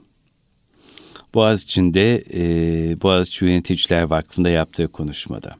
Boğaziçi'nde 1.35 2.25
e, 2.35 2.43
Boğaziçi 3.03 3.45
Yöneticiler 3.45 4.03
Vakfı'nda 4.03 4.51
yaptığı 4.51 4.89
konuşmada 4.89 5.57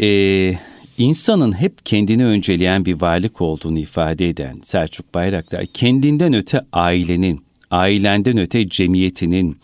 e, 0.00 0.52
insanın 0.98 1.60
hep 1.60 1.86
kendini 1.86 2.24
önceleyen 2.24 2.84
bir 2.84 3.00
varlık 3.00 3.40
olduğunu 3.40 3.78
ifade 3.78 4.28
eden 4.28 4.60
Selçuk 4.62 5.14
Bayraktar 5.14 5.66
kendinden 5.66 6.34
öte 6.34 6.60
ailenin, 6.72 7.44
ailenden 7.70 8.38
öte 8.38 8.68
cemiyetinin, 8.68 9.58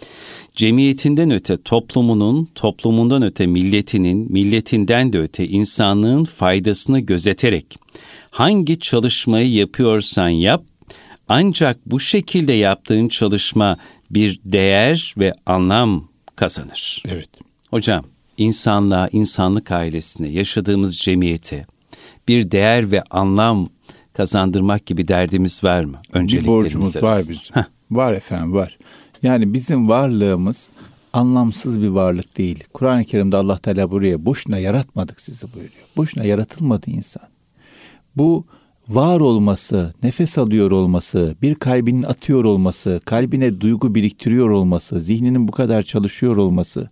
cemiyetinden 0.57 1.31
öte 1.31 1.63
toplumunun, 1.63 2.49
toplumundan 2.55 3.23
öte 3.23 3.47
milletinin, 3.47 4.33
milletinden 4.33 5.13
de 5.13 5.19
öte 5.19 5.49
insanlığın 5.49 6.25
faydasını 6.25 7.01
gözeterek 7.01 7.79
hangi 8.31 8.81
çalışmayı 8.81 9.53
yapıyorsan 9.53 10.29
yap, 10.29 10.65
ancak 11.29 11.79
bu 11.87 12.01
şekilde 12.01 12.53
yaptığın 12.53 13.09
çalışma 13.09 13.77
bir 14.11 14.41
değer 14.45 15.15
ve 15.19 15.33
anlam 15.47 16.09
kazanır. 16.37 17.03
Evet. 17.09 17.29
Hocam, 17.71 18.05
insanlığa, 18.37 19.09
insanlık 19.13 19.71
ailesine, 19.71 20.29
yaşadığımız 20.29 20.99
cemiyete 20.99 21.67
bir 22.29 22.51
değer 22.51 22.91
ve 22.91 23.03
anlam 23.11 23.69
kazandırmak 24.13 24.87
gibi 24.87 25.09
derdimiz 25.09 25.65
var 25.65 25.85
mı? 25.85 25.97
Bir 26.15 26.47
borcumuz 26.47 26.97
arasında. 26.97 27.03
var 27.03 27.19
bizim. 27.29 27.55
Heh. 27.55 27.65
Var 27.91 28.13
efendim 28.13 28.53
var. 28.53 28.79
Yani 29.23 29.55
bizim 29.55 29.89
varlığımız 29.89 30.71
anlamsız 31.13 31.83
bir 31.83 31.89
varlık 31.89 32.39
değil. 32.39 32.65
Kur'an-ı 32.75 33.05
Kerim'de 33.05 33.37
Allah 33.37 33.59
Teala 33.59 33.91
buraya 33.91 34.27
boşuna 34.27 34.59
yaratmadık 34.59 35.21
sizi 35.21 35.47
buyuruyor. 35.55 35.85
Boşuna 35.97 36.25
yaratılmadı 36.25 36.91
insan. 36.91 37.23
Bu 38.17 38.45
var 38.89 39.21
olması, 39.21 39.95
nefes 40.03 40.39
alıyor 40.39 40.71
olması, 40.71 41.37
bir 41.43 41.55
kalbinin 41.55 42.03
atıyor 42.03 42.45
olması, 42.45 43.01
kalbine 43.05 43.61
duygu 43.61 43.95
biriktiriyor 43.95 44.51
olması, 44.51 45.01
zihninin 45.01 45.49
bu 45.49 45.53
kadar 45.53 45.83
çalışıyor 45.83 46.37
olması, 46.37 46.91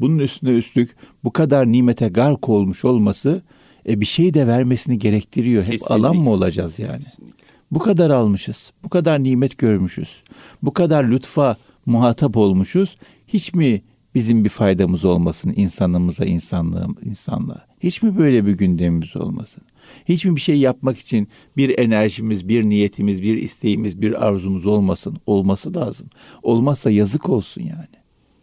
bunun 0.00 0.18
üstüne 0.18 0.50
üstlük 0.50 0.96
bu 1.24 1.32
kadar 1.32 1.72
nimete 1.72 2.08
gark 2.08 2.48
olmuş 2.48 2.84
olması 2.84 3.42
e, 3.88 4.00
bir 4.00 4.06
şey 4.06 4.34
de 4.34 4.46
vermesini 4.46 4.98
gerektiriyor. 4.98 5.62
Hep 5.62 5.70
Kesinlikle. 5.70 5.94
alan 5.94 6.16
mı 6.16 6.30
olacağız 6.30 6.78
yani? 6.78 7.04
Kesinlikle. 7.04 7.33
Bu 7.74 7.78
kadar 7.78 8.10
almışız. 8.10 8.72
Bu 8.84 8.88
kadar 8.88 9.22
nimet 9.22 9.58
görmüşüz. 9.58 10.22
Bu 10.62 10.72
kadar 10.72 11.04
lütfa 11.04 11.56
muhatap 11.86 12.36
olmuşuz. 12.36 12.96
Hiç 13.28 13.54
mi 13.54 13.82
bizim 14.14 14.44
bir 14.44 14.48
faydamız 14.48 15.04
olmasın 15.04 15.52
insanımıza, 15.56 16.24
insanlığa, 16.24 16.86
insanlığa? 17.04 17.66
Hiç 17.80 18.02
mi 18.02 18.18
böyle 18.18 18.46
bir 18.46 18.52
gündemimiz 18.52 19.16
olmasın? 19.16 19.62
Hiç 20.08 20.24
mi 20.24 20.36
bir 20.36 20.40
şey 20.40 20.58
yapmak 20.58 20.98
için 20.98 21.28
bir 21.56 21.78
enerjimiz, 21.78 22.48
bir 22.48 22.64
niyetimiz, 22.64 23.22
bir 23.22 23.36
isteğimiz, 23.36 24.02
bir 24.02 24.26
arzumuz 24.26 24.66
olmasın? 24.66 25.16
Olması 25.26 25.74
lazım. 25.74 26.08
Olmazsa 26.42 26.90
yazık 26.90 27.28
olsun 27.28 27.62
yani. 27.62 27.96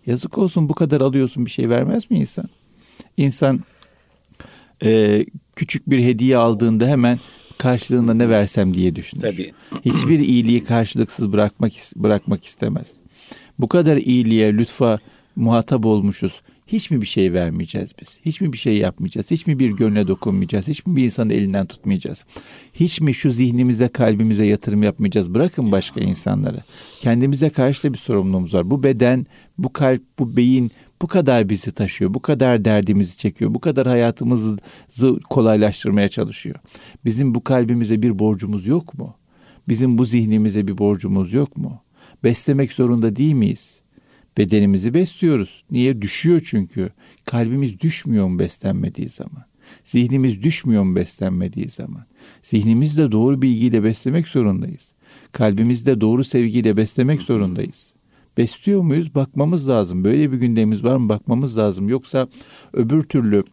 Yazık 0.05 0.37
olsun 0.37 0.69
bu 0.69 0.73
kadar 0.73 1.01
alıyorsun 1.01 1.45
bir 1.45 1.51
şey 1.51 1.69
vermez 1.69 2.11
mi 2.11 2.17
insan? 2.17 2.45
İnsan 3.17 3.59
e, 4.83 5.25
küçük 5.55 5.89
bir 5.89 6.03
hediye 6.03 6.37
aldığında 6.37 6.87
hemen 6.87 7.19
karşılığında 7.61 8.13
ne 8.13 8.29
versem 8.29 8.73
diye 8.73 8.95
düşünür. 8.95 9.21
Tabii. 9.21 9.51
Hiçbir 9.85 10.19
iyiliği 10.19 10.63
karşılıksız 10.63 11.33
bırakmak 11.33 11.71
bırakmak 11.95 12.45
istemez. 12.45 12.99
Bu 13.59 13.67
kadar 13.67 13.97
iyiliğe, 13.97 14.53
lütfa 14.53 14.99
muhatap 15.35 15.85
olmuşuz. 15.85 16.41
Hiç 16.67 16.91
mi 16.91 17.01
bir 17.01 17.07
şey 17.07 17.33
vermeyeceğiz 17.33 17.91
biz? 18.01 18.19
Hiç 18.25 18.41
mi 18.41 18.53
bir 18.53 18.57
şey 18.57 18.77
yapmayacağız? 18.77 19.31
Hiç 19.31 19.47
mi 19.47 19.59
bir 19.59 19.69
gönle 19.69 20.07
dokunmayacağız? 20.07 20.67
Hiç 20.67 20.85
mi 20.85 20.95
bir 20.95 21.03
insanın 21.03 21.29
elinden 21.29 21.65
tutmayacağız? 21.65 22.25
Hiç 22.73 23.01
mi 23.01 23.13
şu 23.13 23.31
zihnimize, 23.31 23.87
kalbimize 23.87 24.45
yatırım 24.45 24.83
yapmayacağız? 24.83 25.33
Bırakın 25.33 25.71
başka 25.71 25.99
insanları. 25.99 26.63
Kendimize 26.99 27.49
karşı 27.49 27.87
da 27.87 27.93
bir 27.93 27.97
sorumluluğumuz 27.97 28.53
var. 28.53 28.71
Bu 28.71 28.83
beden, 28.83 29.25
bu 29.57 29.73
kalp, 29.73 30.01
bu 30.19 30.37
beyin 30.37 30.71
bu 31.01 31.07
kadar 31.07 31.49
bizi 31.49 31.71
taşıyor. 31.71 32.13
Bu 32.13 32.21
kadar 32.21 32.65
derdimizi 32.65 33.17
çekiyor. 33.17 33.53
Bu 33.53 33.59
kadar 33.59 33.87
hayatımızı 33.87 34.57
kolaylaştırmaya 35.29 36.09
çalışıyor. 36.09 36.55
Bizim 37.05 37.35
bu 37.35 37.43
kalbimize 37.43 38.01
bir 38.01 38.19
borcumuz 38.19 38.67
yok 38.67 38.93
mu? 38.93 39.15
Bizim 39.67 39.97
bu 39.97 40.05
zihnimize 40.05 40.67
bir 40.67 40.77
borcumuz 40.77 41.33
yok 41.33 41.57
mu? 41.57 41.81
Beslemek 42.23 42.73
zorunda 42.73 43.15
değil 43.15 43.33
miyiz? 43.33 43.79
Bedenimizi 44.37 44.93
besliyoruz. 44.93 45.63
Niye? 45.71 46.01
Düşüyor 46.01 46.41
çünkü. 46.45 46.89
Kalbimiz 47.25 47.79
düşmüyor 47.79 48.27
mu 48.27 48.39
beslenmediği 48.39 49.09
zaman? 49.09 49.45
Zihnimiz 49.83 50.43
düşmüyor 50.43 50.83
mu 50.83 50.95
beslenmediği 50.95 51.69
zaman? 51.69 52.05
Zihnimizi 52.43 52.97
de 52.97 53.11
doğru 53.11 53.41
bilgiyle 53.41 53.83
beslemek 53.83 54.27
zorundayız. 54.27 54.91
Kalbimizi 55.31 55.85
de 55.85 56.01
doğru 56.01 56.23
sevgiyle 56.23 56.77
beslemek 56.77 57.21
zorundayız. 57.21 57.93
Besliyor 58.37 58.81
muyuz? 58.81 59.15
Bakmamız 59.15 59.69
lazım. 59.69 60.03
Böyle 60.03 60.31
bir 60.31 60.37
gündemimiz 60.37 60.83
var 60.83 60.97
mı? 60.97 61.09
Bakmamız 61.09 61.57
lazım. 61.57 61.89
Yoksa 61.89 62.27
öbür 62.73 63.03
türlü 63.03 63.43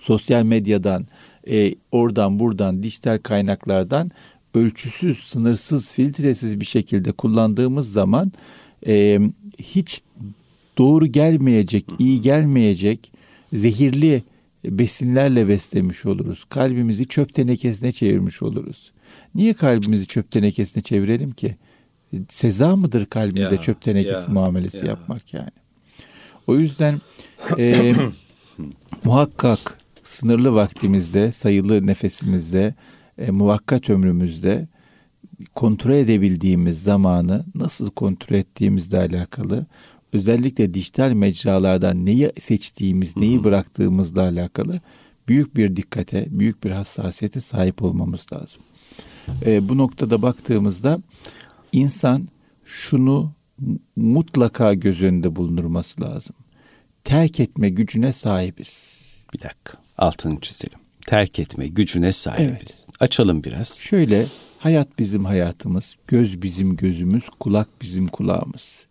sosyal 0.00 0.44
medyadan, 0.44 1.06
e, 1.50 1.74
oradan 1.92 2.38
buradan, 2.38 2.82
dijital 2.82 3.18
kaynaklardan 3.18 4.10
ölçüsüz, 4.54 5.18
sınırsız, 5.18 5.92
filtresiz 5.92 6.60
bir 6.60 6.64
şekilde 6.64 7.12
kullandığımız 7.12 7.92
zaman 7.92 8.32
e, 8.86 9.20
hiç 9.58 10.00
doğru 10.78 11.06
gelmeyecek, 11.06 11.84
iyi 11.98 12.20
gelmeyecek 12.20 13.12
zehirli 13.52 14.22
besinlerle 14.64 15.48
beslemiş 15.48 16.06
oluruz. 16.06 16.44
Kalbimizi 16.48 17.08
çöp 17.08 17.34
tenekesine 17.34 17.92
çevirmiş 17.92 18.42
oluruz. 18.42 18.92
Niye 19.34 19.54
kalbimizi 19.54 20.06
çöp 20.06 20.30
tenekesine 20.30 20.82
çevirelim 20.82 21.30
ki? 21.30 21.56
Seza 22.28 22.76
mıdır 22.76 23.06
kalbimize 23.06 23.54
ya, 23.54 23.60
çöp 23.60 23.82
tenekesi 23.82 24.28
ya, 24.28 24.34
muamelesi 24.34 24.86
ya. 24.86 24.90
yapmak 24.90 25.34
yani? 25.34 25.50
O 26.46 26.56
yüzden 26.56 27.00
e, 27.58 27.94
muhakkak 29.04 29.78
sınırlı 30.02 30.54
vaktimizde, 30.54 31.32
sayılı 31.32 31.86
nefesimizde, 31.86 32.74
e, 33.18 33.30
muvakkat 33.30 33.90
ömrümüzde 33.90 34.68
kontrol 35.54 35.94
edebildiğimiz 35.94 36.82
zamanı 36.82 37.44
nasıl 37.54 37.90
kontrol 37.90 38.36
ettiğimizle 38.36 38.98
alakalı 38.98 39.66
özellikle 40.12 40.74
dijital 40.74 41.12
mecralardan 41.12 42.06
neyi 42.06 42.32
seçtiğimiz, 42.38 43.16
neyi 43.16 43.44
bıraktığımızla 43.44 44.22
alakalı 44.22 44.80
büyük 45.28 45.56
bir 45.56 45.76
dikkate, 45.76 46.26
büyük 46.30 46.64
bir 46.64 46.70
hassasiyete 46.70 47.40
sahip 47.40 47.82
olmamız 47.82 48.26
lazım. 48.32 48.62
E, 49.46 49.68
bu 49.68 49.78
noktada 49.78 50.22
baktığımızda 50.22 50.98
insan 51.72 52.28
şunu 52.64 53.32
mutlaka 53.96 54.74
göz 54.74 55.02
önünde 55.02 55.36
bulundurması 55.36 56.00
lazım. 56.00 56.36
Terk 57.04 57.40
etme 57.40 57.68
gücüne 57.68 58.12
sahibiz. 58.12 59.04
Bir 59.34 59.38
dakika 59.38 59.78
altını 59.98 60.40
çizelim. 60.40 60.78
Terk 61.06 61.38
etme 61.38 61.66
gücüne 61.66 62.12
sahibiz. 62.12 62.48
Evet. 62.48 62.86
Açalım 63.00 63.44
biraz. 63.44 63.78
Şöyle 63.78 64.26
hayat 64.58 64.98
bizim 64.98 65.24
hayatımız, 65.24 65.96
göz 66.06 66.42
bizim 66.42 66.76
gözümüz, 66.76 67.28
kulak 67.40 67.68
bizim 67.82 68.08
kulağımız. 68.08 68.86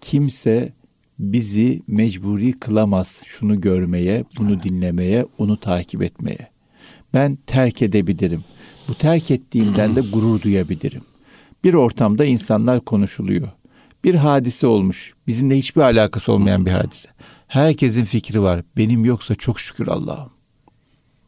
Kimse 0.00 0.72
bizi 1.18 1.82
mecburi 1.86 2.52
kılamaz 2.52 3.22
şunu 3.24 3.60
görmeye, 3.60 4.24
bunu 4.38 4.62
dinlemeye, 4.62 5.26
onu 5.38 5.60
takip 5.60 6.02
etmeye. 6.02 6.48
Ben 7.14 7.38
terk 7.46 7.82
edebilirim. 7.82 8.44
Bu 8.88 8.94
terk 8.94 9.30
ettiğimden 9.30 9.96
de 9.96 10.00
gurur 10.00 10.42
duyabilirim. 10.42 11.02
Bir 11.68 11.74
ortamda 11.74 12.24
insanlar 12.24 12.80
konuşuluyor. 12.80 13.48
Bir 14.04 14.14
hadise 14.14 14.66
olmuş. 14.66 15.14
Bizimle 15.26 15.58
hiçbir 15.58 15.80
alakası 15.80 16.32
olmayan 16.32 16.66
bir 16.66 16.70
hadise. 16.70 17.08
Herkesin 17.46 18.04
fikri 18.04 18.42
var. 18.42 18.62
Benim 18.76 19.04
yoksa 19.04 19.34
çok 19.34 19.60
şükür 19.60 19.88
Allah'ım. 19.88 20.30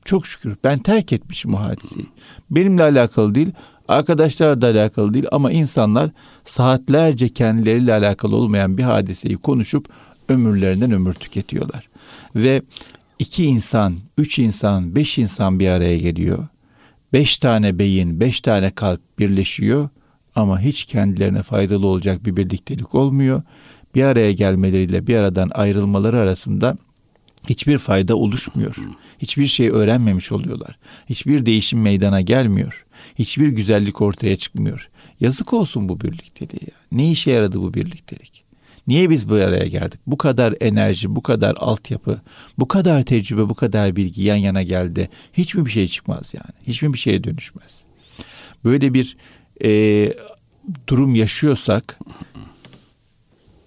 Çok 0.04 0.26
şükür 0.26 0.56
ben 0.64 0.78
terk 0.78 1.12
etmişim 1.12 1.54
o 1.54 1.60
hadiseyi. 1.60 2.06
Benimle 2.50 2.82
alakalı 2.82 3.34
değil, 3.34 3.52
arkadaşlarla 3.88 4.62
da 4.62 4.66
alakalı 4.66 5.14
değil 5.14 5.26
ama 5.32 5.52
insanlar 5.52 6.10
saatlerce 6.44 7.28
kendileriyle 7.28 7.94
alakalı 7.94 8.36
olmayan 8.36 8.78
bir 8.78 8.82
hadiseyi 8.82 9.36
konuşup 9.36 9.88
ömürlerinden 10.28 10.92
ömür 10.92 11.14
tüketiyorlar. 11.14 11.88
Ve 12.36 12.62
iki 13.18 13.44
insan, 13.44 13.98
üç 14.18 14.38
insan, 14.38 14.94
beş 14.94 15.18
insan 15.18 15.60
bir 15.60 15.68
araya 15.68 15.98
geliyor. 15.98 16.48
Beş 17.12 17.38
tane 17.38 17.78
beyin, 17.78 18.20
beş 18.20 18.40
tane 18.40 18.70
kalp 18.70 19.00
birleşiyor 19.18 19.88
ama 20.36 20.60
hiç 20.60 20.84
kendilerine 20.84 21.42
faydalı 21.42 21.86
olacak 21.86 22.26
bir 22.26 22.36
birliktelik 22.36 22.94
olmuyor. 22.94 23.42
Bir 23.94 24.02
araya 24.02 24.32
gelmeleriyle 24.32 25.06
bir 25.06 25.16
aradan 25.16 25.50
ayrılmaları 25.54 26.18
arasında 26.18 26.76
hiçbir 27.48 27.78
fayda 27.78 28.16
oluşmuyor. 28.16 28.76
Hiçbir 29.18 29.46
şey 29.46 29.68
öğrenmemiş 29.68 30.32
oluyorlar. 30.32 30.78
Hiçbir 31.08 31.46
değişim 31.46 31.82
meydana 31.82 32.20
gelmiyor. 32.20 32.84
Hiçbir 33.18 33.48
güzellik 33.48 34.00
ortaya 34.00 34.36
çıkmıyor. 34.36 34.88
Yazık 35.20 35.52
olsun 35.52 35.88
bu 35.88 36.00
birlikteliğe. 36.00 36.70
Ne 36.92 37.10
işe 37.10 37.30
yaradı 37.30 37.60
bu 37.60 37.74
birliktelik? 37.74 38.44
Niye 38.86 39.10
biz 39.10 39.28
bu 39.28 39.34
araya 39.34 39.66
geldik? 39.66 40.00
Bu 40.06 40.18
kadar 40.18 40.54
enerji, 40.60 41.16
bu 41.16 41.22
kadar 41.22 41.56
altyapı, 41.56 42.20
bu 42.58 42.68
kadar 42.68 43.02
tecrübe, 43.02 43.48
bu 43.48 43.54
kadar 43.54 43.96
bilgi 43.96 44.22
yan 44.22 44.36
yana 44.36 44.62
geldi. 44.62 45.08
Hiç 45.32 45.54
mi 45.54 45.66
bir 45.66 45.70
şey 45.70 45.88
çıkmaz 45.88 46.34
yani? 46.34 46.54
Hiç 46.66 46.82
mi 46.82 46.92
bir 46.92 46.98
şeye 46.98 47.24
dönüşmez? 47.24 47.80
Böyle 48.64 48.94
bir 48.94 49.16
e, 49.64 50.12
durum 50.88 51.14
yaşıyorsak 51.14 51.98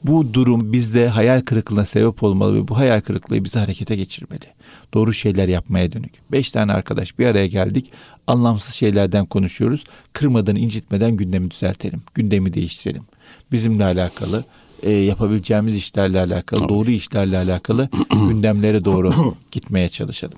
bu 0.04 0.34
durum 0.34 0.74
bizde 0.74 1.08
hayal 1.08 1.42
kırıklığına 1.42 1.86
sebep 1.86 2.24
olmalı 2.24 2.56
ve 2.56 2.68
bu 2.68 2.78
hayal 2.78 3.02
kırıklığı 3.02 3.46
bizi 3.46 3.60
harekete 3.60 3.96
geçirmeli. 3.96 4.46
Doğru 4.94 5.14
şeyler 5.14 5.48
yapmaya 5.48 5.92
dönük. 5.92 6.14
Beş 6.32 6.52
tane 6.52 6.74
arkadaş 6.74 7.20
bir 7.20 7.26
araya 7.26 7.48
geldik. 7.48 7.92
Anlamsız 8.28 8.76
şeylerden 8.76 9.26
konuşuyoruz. 9.26 9.84
Kırmadan, 10.14 10.56
incitmeden 10.56 11.12
gündemi 11.12 11.52
düzeltelim. 11.52 12.02
Gündemi 12.14 12.54
değiştirelim. 12.54 13.04
Bizimle 13.52 13.84
alakalı, 13.86 14.44
e, 14.84 14.92
yapabileceğimiz 14.92 15.76
işlerle 15.76 16.20
alakalı, 16.20 16.70
doğru 16.70 16.92
işlerle 16.92 17.38
alakalı 17.38 17.90
gündemlere 18.12 18.86
doğru 18.86 19.36
gitmeye 19.52 19.90
çalışalım. 19.90 20.38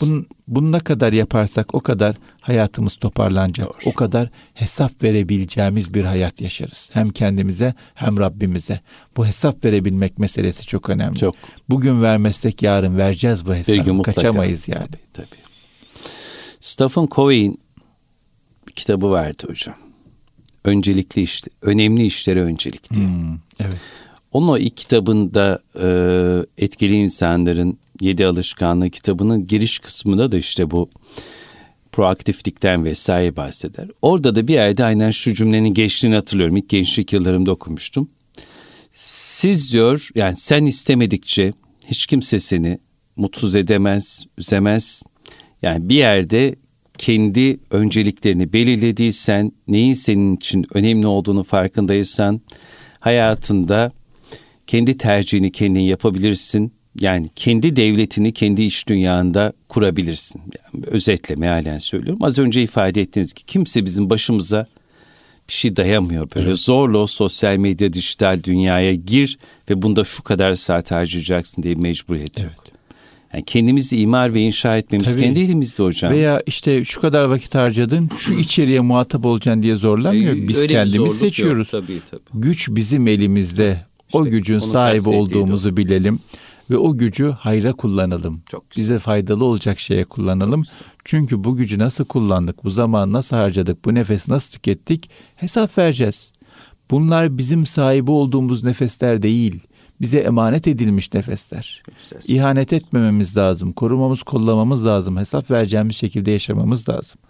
Bunun, 0.00 0.26
bunu 0.48 0.72
ne 0.72 0.80
kadar 0.80 1.12
yaparsak 1.12 1.74
o 1.74 1.80
kadar 1.80 2.16
hayatımız 2.40 2.96
toparlanacak. 2.96 3.68
Doğru. 3.68 3.76
O 3.86 3.94
kadar 3.94 4.30
hesap 4.54 5.02
verebileceğimiz 5.02 5.94
bir 5.94 6.04
hayat 6.04 6.40
yaşarız. 6.40 6.90
Hem 6.92 7.10
kendimize 7.10 7.74
hem 7.94 8.18
Rabbimize. 8.18 8.80
Bu 9.16 9.26
hesap 9.26 9.64
verebilmek 9.64 10.18
meselesi 10.18 10.66
çok 10.66 10.90
önemli. 10.90 11.18
Çok. 11.18 11.34
Bugün 11.68 12.02
vermezsek 12.02 12.62
yarın 12.62 12.98
vereceğiz 12.98 13.46
bu 13.46 13.54
hesabı. 13.54 13.78
Bir 13.78 13.84
gün 13.84 13.94
mutlaka. 13.94 14.20
Kaçamayız 14.20 14.68
yani. 14.68 14.86
Tabii, 14.86 14.98
tabii. 15.12 15.38
Stephen 16.60 17.08
Covey'in 17.10 17.60
kitabı 18.76 19.12
verdi 19.12 19.42
hocam. 19.48 19.74
Öncelikli 20.64 21.22
işte, 21.22 21.50
önemli 21.62 22.06
işlere 22.06 22.42
öncelik 22.42 22.92
diye. 22.92 23.06
Hmm, 23.06 23.38
evet. 23.60 23.80
Onun 24.32 24.48
o 24.48 24.58
ilk 24.58 24.76
kitabında 24.76 25.58
e, 25.80 26.64
etkili 26.64 26.94
insanların 26.94 27.78
Yedi 28.00 28.26
Alışkanlığı 28.26 28.90
kitabının 28.90 29.46
giriş 29.46 29.78
kısmında 29.78 30.32
da 30.32 30.36
işte 30.36 30.70
bu 30.70 30.90
proaktiflikten 31.92 32.84
vesaire 32.84 33.36
bahseder. 33.36 33.88
Orada 34.02 34.34
da 34.34 34.48
bir 34.48 34.54
yerde 34.54 34.84
aynen 34.84 35.10
şu 35.10 35.34
cümlenin 35.34 35.74
geçtiğini 35.74 36.14
hatırlıyorum. 36.14 36.56
İlk 36.56 36.68
gençlik 36.68 37.12
yıllarımda 37.12 37.50
okumuştum. 37.50 38.10
Siz 38.92 39.72
diyor 39.72 40.08
yani 40.14 40.36
sen 40.36 40.66
istemedikçe 40.66 41.52
hiç 41.86 42.06
kimse 42.06 42.38
seni 42.38 42.78
mutsuz 43.16 43.56
edemez, 43.56 44.26
üzemez. 44.38 45.02
Yani 45.62 45.88
bir 45.88 45.94
yerde 45.94 46.54
kendi 46.98 47.60
önceliklerini 47.70 48.52
belirlediysen, 48.52 49.52
neyin 49.68 49.92
senin 49.92 50.36
için 50.36 50.66
önemli 50.74 51.06
olduğunu 51.06 51.42
farkındaysan 51.42 52.40
hayatında 53.00 53.90
kendi 54.66 54.96
tercihini 54.96 55.52
kendin 55.52 55.80
yapabilirsin 55.80 56.77
yani 57.00 57.26
kendi 57.36 57.76
devletini 57.76 58.32
kendi 58.32 58.62
iş 58.62 58.88
dünyanda 58.88 59.52
kurabilirsin. 59.68 60.40
Yani 60.40 60.84
özetle 60.86 61.34
mealen 61.34 61.78
söylüyorum. 61.78 62.22
Az 62.22 62.38
önce 62.38 62.62
ifade 62.62 63.00
ettiğiniz 63.00 63.34
gibi 63.34 63.46
kimse 63.46 63.84
bizim 63.84 64.10
başımıza 64.10 64.66
bir 65.48 65.52
şey 65.52 65.76
dayamıyor. 65.76 66.28
Böyle 66.34 66.48
evet. 66.48 66.58
zorla 66.58 66.98
o 66.98 67.06
sosyal 67.06 67.56
medya, 67.56 67.92
dijital 67.92 68.42
dünyaya 68.44 68.94
gir 68.94 69.38
ve 69.70 69.82
bunda 69.82 70.04
şu 70.04 70.22
kadar 70.22 70.54
saat 70.54 70.90
harcayacaksın 70.90 71.62
diye 71.62 71.74
mecburiyet 71.74 72.40
evet. 72.40 72.50
yok. 72.50 72.64
Yani 73.32 73.44
kendimizi 73.44 73.96
imar 73.96 74.34
ve 74.34 74.40
inşa 74.40 74.76
etmemiz 74.76 75.14
tabii. 75.14 75.24
kendi 75.24 75.40
elimizde 75.40 75.82
hocam. 75.82 76.12
Veya 76.12 76.42
işte 76.46 76.84
şu 76.84 77.00
kadar 77.00 77.24
vakit 77.24 77.54
harcadın, 77.54 78.10
şu 78.18 78.34
içeriye 78.34 78.80
muhatap 78.80 79.24
olacaksın 79.24 79.62
diye 79.62 79.76
zorlamıyor. 79.76 80.48
Biz 80.48 80.58
Öyle 80.58 80.66
kendimiz 80.66 81.18
seçiyoruz. 81.18 81.72
Yok, 81.72 81.84
tabii, 81.84 82.00
tabii. 82.10 82.20
Güç 82.34 82.68
bizim 82.70 83.08
elimizde. 83.08 83.88
İşte 84.08 84.18
o 84.18 84.24
gücün 84.24 84.58
sahibi 84.58 85.08
olduğumuzu 85.08 85.76
bilelim 85.76 86.20
ve 86.70 86.76
o 86.76 86.96
gücü 86.96 87.30
hayra 87.30 87.72
kullanalım. 87.72 88.42
Çok 88.50 88.70
güzel. 88.70 88.82
Bize 88.82 88.98
faydalı 88.98 89.44
olacak 89.44 89.78
şeye 89.78 90.04
kullanalım. 90.04 90.62
Çünkü 91.04 91.44
bu 91.44 91.56
gücü 91.56 91.78
nasıl 91.78 92.04
kullandık, 92.04 92.64
bu 92.64 92.70
zaman 92.70 93.12
nasıl 93.12 93.36
harcadık, 93.36 93.84
bu 93.84 93.94
nefesi 93.94 94.32
nasıl 94.32 94.52
tükettik 94.52 95.10
hesap 95.36 95.78
vereceğiz. 95.78 96.32
Bunlar 96.90 97.38
bizim 97.38 97.66
sahibi 97.66 98.10
olduğumuz 98.10 98.64
nefesler 98.64 99.22
değil. 99.22 99.60
Bize 100.00 100.18
emanet 100.18 100.68
edilmiş 100.68 101.14
nefesler. 101.14 101.82
İhanet 102.26 102.72
etmememiz 102.72 103.36
lazım. 103.36 103.72
Korumamız, 103.72 104.22
kollamamız 104.22 104.86
lazım. 104.86 105.16
Hesap 105.16 105.50
vereceğimiz 105.50 105.96
şekilde 105.96 106.30
yaşamamız 106.30 106.88
lazım. 106.88 107.20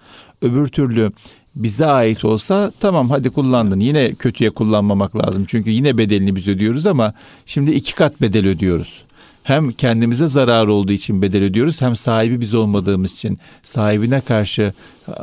Öbür 0.42 0.68
türlü 0.68 1.12
bize 1.57 1.87
ait 1.87 2.24
olsa 2.24 2.72
tamam 2.81 3.11
hadi 3.11 3.31
kullandın. 3.31 3.81
Yine 3.81 4.14
kötüye 4.14 4.51
kullanmamak 4.51 5.16
lazım. 5.16 5.44
Çünkü 5.48 5.70
yine 5.70 5.98
bedelini 5.98 6.37
biz 6.37 6.48
ödüyoruz 6.48 6.87
ama 6.87 7.14
şimdi 7.46 7.70
iki 7.70 7.94
kat 7.94 8.20
bedel 8.20 8.46
ödüyoruz 8.46 9.05
hem 9.49 9.73
kendimize 9.73 10.29
zarar 10.29 10.67
olduğu 10.67 10.93
için 10.93 11.23
bedel 11.23 11.43
ödüyoruz 11.43 11.81
hem 11.81 11.97
sahibi 11.97 12.41
biz 12.41 12.55
olmadığımız 12.55 13.13
için 13.13 13.39
sahibine 13.63 14.21
karşı 14.21 14.73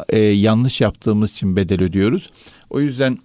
e, 0.09 0.19
yanlış 0.19 0.81
yaptığımız 0.81 1.31
için 1.31 1.55
bedel 1.55 1.83
ödüyoruz. 1.83 2.29
O 2.69 2.79
yüzden 2.79 3.17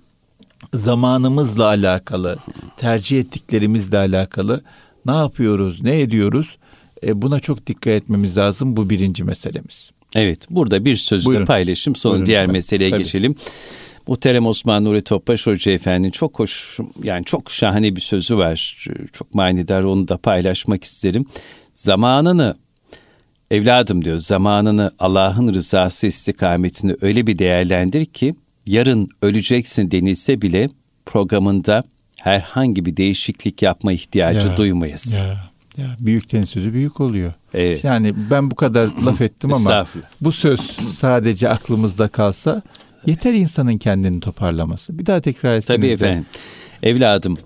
zamanımızla 0.74 1.66
alakalı, 1.66 2.36
tercih 2.76 3.20
ettiklerimizle 3.20 3.98
alakalı 3.98 4.60
ne 5.06 5.12
yapıyoruz, 5.12 5.82
ne 5.82 6.00
ediyoruz? 6.00 6.56
E, 7.06 7.22
buna 7.22 7.40
çok 7.40 7.66
dikkat 7.66 7.92
etmemiz 7.92 8.36
lazım. 8.36 8.76
Bu 8.76 8.90
birinci 8.90 9.24
meselemiz. 9.24 9.90
Evet, 10.14 10.46
burada 10.50 10.84
bir 10.84 10.96
sözle 10.96 11.44
paylaşım. 11.44 11.96
Sonra 11.96 12.12
Buyurun. 12.12 12.26
diğer 12.26 12.46
meseleye 12.46 12.90
Tabii. 12.90 13.02
geçelim. 13.02 13.34
Muhterem 14.06 14.46
Osman 14.46 14.84
Nuri 14.84 15.02
Topbaş 15.02 15.46
Hoca 15.46 15.72
Efendi'nin 15.72 16.10
çok 16.10 16.38
hoş 16.38 16.78
yani 17.02 17.24
çok 17.24 17.50
şahane 17.50 17.96
bir 17.96 18.00
sözü 18.00 18.36
var. 18.36 18.86
Çok 19.12 19.34
manidar 19.34 19.82
onu 19.82 20.08
da 20.08 20.16
paylaşmak 20.16 20.84
isterim. 20.84 21.26
Zamanını 21.72 22.56
evladım 23.50 24.04
diyor 24.04 24.18
zamanını 24.18 24.90
Allah'ın 24.98 25.54
rızası 25.54 26.06
istikametinde 26.06 26.96
öyle 27.00 27.26
bir 27.26 27.38
değerlendir 27.38 28.04
ki 28.04 28.34
yarın 28.66 29.08
öleceksin 29.22 29.90
denilse 29.90 30.42
bile 30.42 30.70
programında 31.06 31.84
herhangi 32.20 32.86
bir 32.86 32.96
değişiklik 32.96 33.62
yapma 33.62 33.92
ihtiyacı 33.92 34.48
ya, 34.48 34.56
duymayasın. 34.56 35.24
Ya, 35.24 35.50
ya. 35.76 35.96
Büyükten 36.00 36.42
sözü 36.42 36.72
büyük 36.72 37.00
oluyor. 37.00 37.32
Evet. 37.54 37.84
Yani 37.84 38.14
ben 38.30 38.50
bu 38.50 38.54
kadar 38.54 38.88
laf 39.06 39.20
ettim 39.20 39.54
ama 39.54 39.86
bu 40.20 40.32
söz 40.32 40.60
sadece 40.90 41.48
aklımızda 41.48 42.08
kalsa 42.08 42.62
yeter 43.06 43.34
insanın 43.34 43.78
kendini 43.78 44.20
toparlaması. 44.20 44.98
Bir 44.98 45.06
daha 45.06 45.20
tekrar 45.20 45.54
etseniz 45.54 45.80
Tabii 45.80 45.92
efendim. 45.92 46.26
Evladım 46.82 47.38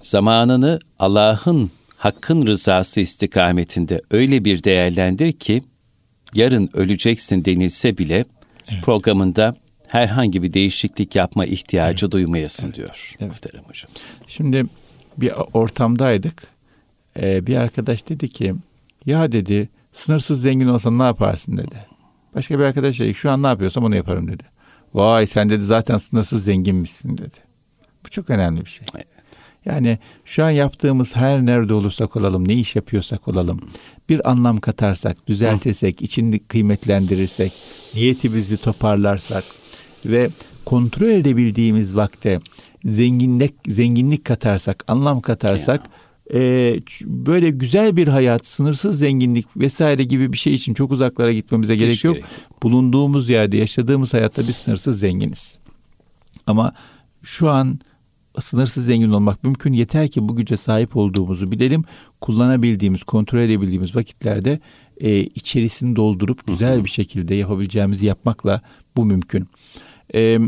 zamanını 0.00 0.80
Allah'ın 0.98 1.70
hakkın 1.96 2.46
rızası 2.46 3.00
istikametinde 3.00 4.02
öyle 4.10 4.44
bir 4.44 4.64
değerlendir 4.64 5.32
ki 5.32 5.62
yarın 6.34 6.70
öleceksin 6.74 7.44
denilse 7.44 7.98
bile 7.98 8.24
evet. 8.68 8.84
programında 8.84 9.56
herhangi 9.86 10.42
bir 10.42 10.52
değişiklik 10.52 11.16
yapma 11.16 11.44
ihtiyacı 11.44 12.06
evet. 12.06 12.12
duymayasın 12.12 12.66
evet. 12.66 12.76
diyor 12.76 13.12
evet. 13.20 13.30
muhterem 13.30 13.64
hocamız. 13.64 14.22
Şimdi 14.28 14.66
bir 15.16 15.32
ortamdaydık. 15.52 16.42
Ee, 17.20 17.46
bir 17.46 17.56
arkadaş 17.56 18.08
dedi 18.08 18.28
ki 18.28 18.54
ya 19.06 19.32
dedi 19.32 19.68
sınırsız 19.92 20.42
zengin 20.42 20.66
olsan 20.66 20.98
ne 20.98 21.02
yaparsın 21.02 21.56
dedi. 21.56 21.86
Başka 22.34 22.58
bir 22.58 22.64
arkadaş 22.64 23.00
dedi 23.00 23.14
şu 23.14 23.30
an 23.30 23.42
ne 23.42 23.46
yapıyorsam 23.46 23.84
onu 23.84 23.96
yaparım 23.96 24.28
dedi. 24.28 24.42
Vay 24.94 25.26
sen 25.26 25.48
dedi 25.48 25.64
zaten 25.64 25.96
sınırsız 25.96 26.44
zenginmişsin 26.44 27.18
dedi. 27.18 27.36
Bu 28.04 28.10
çok 28.10 28.30
önemli 28.30 28.64
bir 28.64 28.70
şey. 28.70 28.86
Evet. 28.94 29.06
Yani 29.64 29.98
şu 30.24 30.44
an 30.44 30.50
yaptığımız 30.50 31.16
her 31.16 31.46
nerede 31.46 31.74
olursak 31.74 32.16
olalım, 32.16 32.48
ne 32.48 32.54
iş 32.54 32.76
yapıyorsak 32.76 33.28
olalım, 33.28 33.60
bir 34.08 34.30
anlam 34.30 34.58
katarsak, 34.58 35.26
düzeltirsek, 35.26 36.02
içini 36.02 36.38
kıymetlendirirsek, 36.38 37.52
niyetimizi 37.94 38.56
toparlarsak 38.56 39.44
ve 40.06 40.30
kontrol 40.64 41.08
edebildiğimiz 41.08 41.96
vakte 41.96 42.40
zenginlik 42.84 43.54
zenginlik 43.66 44.24
katarsak, 44.24 44.84
anlam 44.88 45.20
katarsak 45.20 45.82
e, 46.34 46.76
böyle 47.04 47.50
güzel 47.50 47.96
bir 47.96 48.08
hayat, 48.08 48.46
sınırsız 48.46 48.98
zenginlik 48.98 49.46
vesaire 49.56 50.04
gibi 50.04 50.32
bir 50.32 50.38
şey 50.38 50.54
için 50.54 50.74
çok 50.74 50.92
uzaklara 50.92 51.32
gitmemize 51.32 51.76
gerek 51.76 51.92
Hiç 51.92 52.04
yok. 52.04 52.14
Gerek. 52.14 52.28
Bulunduğumuz 52.62 53.28
yerde, 53.28 53.56
yaşadığımız 53.56 54.14
hayatta 54.14 54.48
biz 54.48 54.56
sınırsız 54.56 54.98
zenginiz. 54.98 55.58
Ama 56.46 56.72
şu 57.22 57.50
an 57.50 57.80
sınırsız 58.40 58.86
zengin 58.86 59.10
olmak 59.10 59.44
mümkün. 59.44 59.72
Yeter 59.72 60.08
ki 60.08 60.28
bu 60.28 60.36
güce 60.36 60.56
sahip 60.56 60.96
olduğumuzu 60.96 61.52
bilelim. 61.52 61.84
Kullanabildiğimiz, 62.20 63.02
kontrol 63.02 63.38
edebildiğimiz 63.38 63.96
vakitlerde 63.96 64.60
e, 65.00 65.18
içerisini 65.20 65.96
doldurup 65.96 66.46
güzel 66.46 66.84
bir 66.84 66.90
şekilde 66.90 67.34
yapabileceğimizi 67.34 68.06
yapmakla 68.06 68.60
bu 68.96 69.04
mümkün. 69.04 69.48
E, 70.14 70.38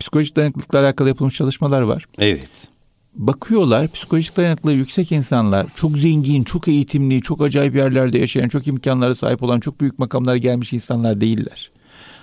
psikolojik 0.00 0.36
dayanıklılıkla 0.36 0.80
alakalı 0.80 1.08
yapılmış 1.08 1.34
çalışmalar 1.34 1.82
var. 1.82 2.04
Evet. 2.18 2.68
Bakıyorlar 3.16 3.88
psikolojik 3.88 4.36
dayanıklılığı 4.36 4.74
yüksek 4.74 5.12
insanlar 5.12 5.66
çok 5.74 5.98
zengin, 5.98 6.44
çok 6.44 6.68
eğitimli, 6.68 7.22
çok 7.22 7.42
acayip 7.42 7.76
yerlerde 7.76 8.18
yaşayan, 8.18 8.48
çok 8.48 8.66
imkanlara 8.66 9.14
sahip 9.14 9.42
olan, 9.42 9.60
çok 9.60 9.80
büyük 9.80 9.98
makamlara 9.98 10.36
gelmiş 10.36 10.72
insanlar 10.72 11.20
değiller. 11.20 11.70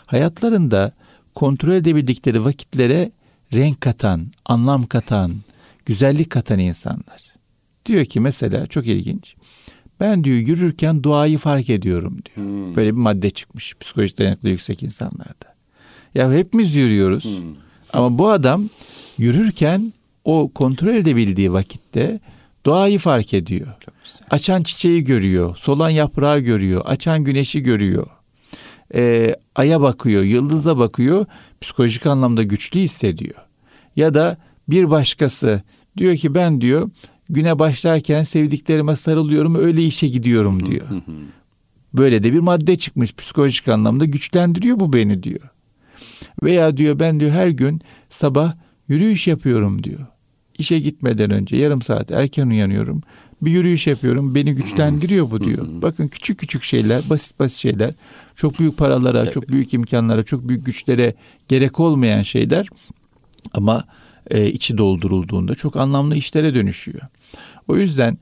Hayatlarında 0.05 0.91
kontrol 1.35 1.73
edebildikleri 1.73 2.45
vakitlere 2.45 3.11
renk 3.53 3.81
katan, 3.81 4.27
anlam 4.45 4.85
katan, 4.85 5.33
güzellik 5.85 6.29
katan 6.29 6.59
insanlar. 6.59 7.33
Diyor 7.85 8.05
ki 8.05 8.19
mesela 8.19 8.67
çok 8.67 8.87
ilginç. 8.87 9.35
Ben 9.99 10.23
diyor 10.23 10.37
yürürken 10.37 11.03
duayı 11.03 11.37
fark 11.37 11.69
ediyorum 11.69 12.17
diyor. 12.25 12.47
Hmm. 12.47 12.75
Böyle 12.75 12.91
bir 12.91 13.01
madde 13.01 13.29
çıkmış 13.29 13.75
psikolojik 13.79 14.19
dayanıklı 14.19 14.49
yüksek 14.49 14.83
insanlarda. 14.83 15.55
Ya 16.15 16.33
hepimiz 16.33 16.75
yürüyoruz. 16.75 17.23
Hmm. 17.23 17.55
Ama 17.93 18.17
bu 18.17 18.29
adam 18.29 18.69
yürürken 19.17 19.93
o 20.25 20.51
kontrol 20.55 20.93
edebildiği 20.95 21.53
vakitte 21.53 22.19
doğayı 22.65 22.99
fark 22.99 23.33
ediyor. 23.33 23.67
Açan 24.29 24.63
çiçeği 24.63 25.03
görüyor, 25.03 25.55
solan 25.55 25.89
yaprağı 25.89 26.39
görüyor, 26.39 26.81
açan 26.85 27.23
güneşi 27.23 27.59
görüyor. 27.59 28.07
Ee, 28.95 29.35
aya 29.55 29.81
bakıyor, 29.81 30.23
yıldıza 30.23 30.77
bakıyor, 30.77 31.25
psikolojik 31.61 32.05
anlamda 32.05 32.43
güçlü 32.43 32.79
hissediyor. 32.79 33.35
Ya 33.95 34.13
da 34.13 34.37
bir 34.69 34.89
başkası 34.89 35.61
diyor 35.97 36.15
ki 36.15 36.35
ben 36.35 36.61
diyor 36.61 36.89
güne 37.29 37.59
başlarken 37.59 38.23
sevdiklerime 38.23 38.95
sarılıyorum 38.95 39.55
öyle 39.55 39.83
işe 39.83 40.07
gidiyorum 40.07 40.65
diyor. 40.65 40.87
Böyle 41.93 42.23
de 42.23 42.33
bir 42.33 42.39
madde 42.39 42.77
çıkmış 42.77 43.15
psikolojik 43.15 43.67
anlamda 43.67 44.05
güçlendiriyor 44.05 44.79
bu 44.79 44.93
beni 44.93 45.23
diyor. 45.23 45.49
Veya 46.43 46.77
diyor 46.77 46.99
ben 46.99 47.19
diyor 47.19 47.31
her 47.31 47.47
gün 47.47 47.81
sabah 48.09 48.53
yürüyüş 48.87 49.27
yapıyorum 49.27 49.83
diyor. 49.83 49.99
İşe 50.63 50.79
gitmeden 50.79 51.31
önce 51.31 51.55
yarım 51.55 51.81
saat 51.81 52.11
erken 52.11 52.47
uyanıyorum. 52.47 53.01
Bir 53.41 53.51
yürüyüş 53.51 53.87
yapıyorum. 53.87 54.35
Beni 54.35 54.55
güçlendiriyor 54.55 55.31
bu 55.31 55.43
diyor. 55.43 55.65
Bakın 55.67 56.07
küçük 56.07 56.39
küçük 56.39 56.63
şeyler, 56.63 57.01
basit 57.09 57.39
basit 57.39 57.59
şeyler. 57.59 57.93
Çok 58.35 58.59
büyük 58.59 58.77
paralara, 58.77 59.31
çok 59.31 59.49
büyük 59.49 59.73
imkanlara, 59.73 60.23
çok 60.23 60.47
büyük 60.47 60.65
güçlere 60.65 61.13
gerek 61.47 61.79
olmayan 61.79 62.21
şeyler. 62.21 62.67
Ama 63.53 63.85
e, 64.29 64.47
içi 64.47 64.77
doldurulduğunda 64.77 65.55
çok 65.55 65.75
anlamlı 65.75 66.15
işlere 66.15 66.55
dönüşüyor. 66.55 67.01
O 67.67 67.77
yüzden 67.77 68.17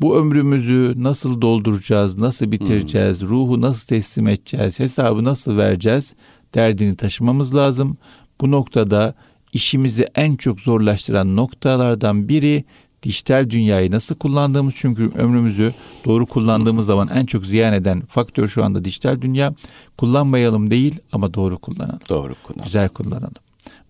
bu 0.00 0.16
ömrümüzü 0.16 0.94
nasıl 0.96 1.40
dolduracağız, 1.40 2.18
nasıl 2.18 2.52
bitireceğiz, 2.52 3.22
hmm. 3.22 3.28
ruhu 3.28 3.60
nasıl 3.60 3.88
teslim 3.88 4.28
edeceğiz, 4.28 4.80
hesabı 4.80 5.24
nasıl 5.24 5.56
vereceğiz 5.56 6.14
derdini 6.54 6.96
taşımamız 6.96 7.54
lazım. 7.54 7.96
Bu 8.40 8.50
noktada 8.50 9.14
işimizi 9.54 10.06
en 10.14 10.36
çok 10.36 10.60
zorlaştıran 10.60 11.36
noktalardan 11.36 12.28
biri 12.28 12.64
dijital 13.02 13.50
dünyayı 13.50 13.90
nasıl 13.90 14.14
kullandığımız 14.14 14.74
çünkü 14.76 15.10
ömrümüzü 15.14 15.72
doğru 16.04 16.26
kullandığımız 16.26 16.86
zaman 16.86 17.08
en 17.08 17.26
çok 17.26 17.46
ziyan 17.46 17.72
eden 17.72 18.00
faktör 18.00 18.48
şu 18.48 18.64
anda 18.64 18.84
dijital 18.84 19.20
dünya. 19.20 19.54
Kullanmayalım 19.98 20.70
değil 20.70 20.98
ama 21.12 21.34
doğru 21.34 21.58
kullanalım. 21.58 22.00
Doğru 22.08 22.34
kullanalım. 22.42 22.64
Güzel 22.64 22.88
kullanalım. 22.88 23.34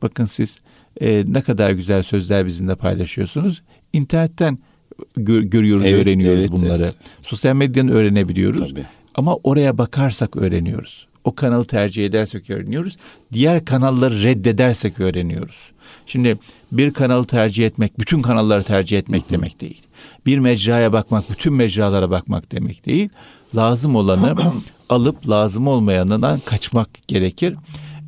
Bakın 0.03 0.25
siz 0.25 0.61
e, 1.01 1.25
ne 1.27 1.43
kadar 1.43 1.71
güzel 1.71 2.03
sözler 2.03 2.47
bizimle 2.47 2.75
paylaşıyorsunuz. 2.75 3.63
İnternetten 3.93 4.59
gör, 5.17 5.43
görüyoruz, 5.43 5.87
evet, 5.87 6.03
öğreniyoruz 6.03 6.41
evet, 6.41 6.53
bunları. 6.53 6.83
Evet. 6.83 6.97
Sosyal 7.23 7.57
medyanın 7.57 7.89
öğrenebiliyoruz. 7.89 8.71
Tabii. 8.71 8.85
Ama 9.15 9.37
oraya 9.37 9.79
bakarsak 9.79 10.37
öğreniyoruz. 10.37 11.09
O 11.25 11.35
kanalı 11.35 11.65
tercih 11.65 12.07
edersek 12.07 12.51
öğreniyoruz. 12.51 12.97
Diğer 13.33 13.65
kanalları 13.65 14.23
reddedersek 14.23 15.01
öğreniyoruz. 15.01 15.57
Şimdi 16.07 16.39
bir 16.73 16.93
kanalı 16.93 17.25
tercih 17.27 17.67
etmek, 17.67 17.99
bütün 17.99 18.23
kanalları 18.23 18.63
tercih 18.63 18.99
etmek 18.99 19.31
demek 19.31 19.61
değil. 19.61 19.83
Bir 20.27 20.39
mecraya 20.39 20.93
bakmak, 20.93 21.31
bütün 21.31 21.53
mecralara 21.53 22.11
bakmak 22.11 22.53
demek 22.53 22.87
değil. 22.87 23.09
Lazım 23.57 23.97
olanı 23.97 24.35
alıp 24.89 25.29
lazım 25.29 25.69
olmayanından 25.69 26.41
kaçmak 26.45 26.89
gerekir. 27.09 27.57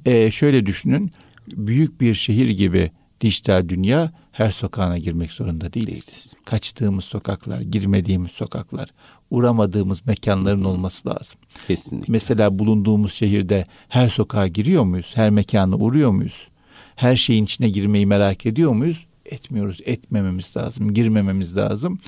Ee, 0.07 0.31
şöyle 0.31 0.67
düşünün, 0.67 1.11
büyük 1.49 2.01
bir 2.01 2.15
şehir 2.15 2.49
gibi 2.49 2.91
dijital 3.21 3.69
dünya 3.69 4.13
her 4.37 4.51
sokağına 4.51 4.99
girmek 4.99 5.33
zorunda 5.33 5.73
değiliz. 5.73 6.09
değiliz. 6.09 6.33
Kaçtığımız 6.45 7.05
sokaklar, 7.05 7.61
girmediğimiz 7.61 8.33
sokaklar, 8.33 8.89
uğramadığımız 9.31 10.07
mekanların 10.07 10.65
olması 10.65 11.09
lazım. 11.09 11.41
Kesinlikle. 11.67 12.13
Mesela 12.13 12.59
bulunduğumuz 12.59 13.13
şehirde 13.13 13.67
her 13.89 14.09
sokağa 14.09 14.47
giriyor 14.47 14.85
muyuz? 14.85 15.13
Her 15.15 15.31
mekana 15.31 15.77
uğruyor 15.77 16.11
muyuz? 16.11 16.49
Her 16.97 17.17
şeyin 17.17 17.45
içine 17.45 17.69
girmeyi 17.69 18.07
merak 18.07 18.47
ediyor 18.47 18.73
muyuz? 18.73 19.07
Etmiyoruz. 19.27 19.81
Etmememiz 19.85 20.57
lazım. 20.57 20.95
Girmememiz 20.95 21.57
lazım. 21.57 21.99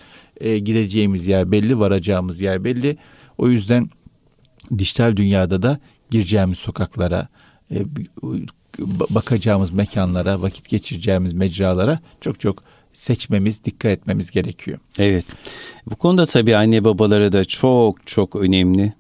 E, 0.41 0.59
gideceğimiz 0.59 1.27
yer 1.27 1.53
belli, 1.53 1.79
varacağımız 1.79 2.41
yer 2.41 2.64
belli. 2.64 2.97
O 3.38 3.49
yüzden 3.49 3.91
dijital 4.79 5.17
dünyada 5.17 5.62
da 5.62 5.79
gireceğimiz 6.11 6.59
sokaklara, 6.59 7.29
e, 7.71 7.85
bakacağımız 9.11 9.70
mekanlara, 9.70 10.42
vakit 10.42 10.68
geçireceğimiz 10.68 11.33
mecralara 11.33 11.98
çok 12.20 12.40
çok 12.40 12.62
seçmemiz, 12.92 13.64
dikkat 13.64 13.92
etmemiz 13.92 14.31
gerekiyor. 14.31 14.78
Evet. 14.98 15.24
Bu 15.87 15.96
konuda 15.96 16.26
tabii 16.26 16.57
anne 16.57 16.85
babalara 16.85 17.33
da 17.33 17.44
çok 17.44 18.07
çok 18.07 18.37
önemli 18.37 18.92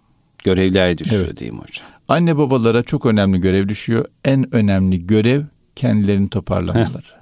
görevler 0.44 0.98
düşüyor 0.98 1.24
evet. 1.24 1.40
mi 1.40 1.58
hocam? 1.58 1.86
Anne 2.08 2.38
babalara 2.38 2.82
çok 2.82 3.06
önemli 3.06 3.40
görev 3.40 3.68
düşüyor. 3.68 4.04
En 4.24 4.54
önemli 4.54 5.06
görev 5.06 5.42
kendilerini 5.76 6.28
toparlamaları. 6.28 7.18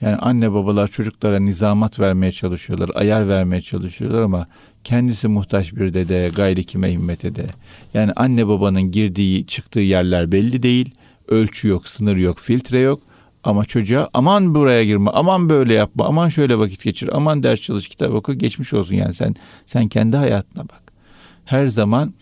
Yani 0.00 0.16
anne 0.16 0.52
babalar 0.52 0.88
çocuklara 0.88 1.38
nizamat 1.38 2.00
vermeye 2.00 2.32
çalışıyorlar, 2.32 2.90
ayar 2.94 3.28
vermeye 3.28 3.62
çalışıyorlar 3.62 4.22
ama 4.22 4.46
kendisi 4.84 5.28
muhtaç 5.28 5.72
bir 5.72 5.94
dede, 5.94 6.30
gayri 6.36 6.64
kime 6.64 6.92
himmet 6.92 7.24
ede. 7.24 7.46
Yani 7.94 8.12
anne 8.16 8.48
babanın 8.48 8.82
girdiği, 8.82 9.46
çıktığı 9.46 9.80
yerler 9.80 10.32
belli 10.32 10.62
değil 10.62 10.94
ölçü 11.28 11.68
yok, 11.68 11.88
sınır 11.88 12.16
yok, 12.16 12.38
filtre 12.38 12.78
yok. 12.78 13.02
Ama 13.44 13.64
çocuğa 13.64 14.10
aman 14.14 14.54
buraya 14.54 14.84
girme, 14.84 15.10
aman 15.10 15.48
böyle 15.48 15.74
yapma, 15.74 16.04
aman 16.04 16.28
şöyle 16.28 16.58
vakit 16.58 16.82
geçir, 16.82 17.10
aman 17.12 17.42
ders 17.42 17.60
çalış, 17.60 17.88
kitap 17.88 18.14
oku, 18.14 18.34
geçmiş 18.34 18.72
olsun 18.72 18.94
yani 18.94 19.14
sen 19.14 19.34
sen 19.66 19.88
kendi 19.88 20.16
hayatına 20.16 20.62
bak. 20.62 20.92
Her 21.44 21.66
zaman 21.68 22.14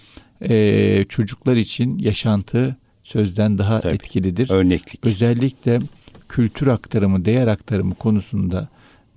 e, 0.42 1.04
çocuklar 1.08 1.56
için 1.56 1.98
yaşantı 1.98 2.76
sözden 3.02 3.58
daha 3.58 3.80
Tabii, 3.80 3.94
etkilidir. 3.94 4.50
Örneklik. 4.50 5.06
Özellikle 5.06 5.80
kültür 6.28 6.66
aktarımı, 6.66 7.24
değer 7.24 7.46
aktarımı 7.46 7.94
konusunda 7.94 8.68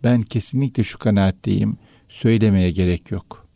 ben 0.04 0.22
kesinlikle 0.22 0.84
şu 0.84 1.00
kanaatteyim. 1.00 1.78
Söylemeye 2.10 2.72
gerek 2.72 3.12
yok. 3.12 3.48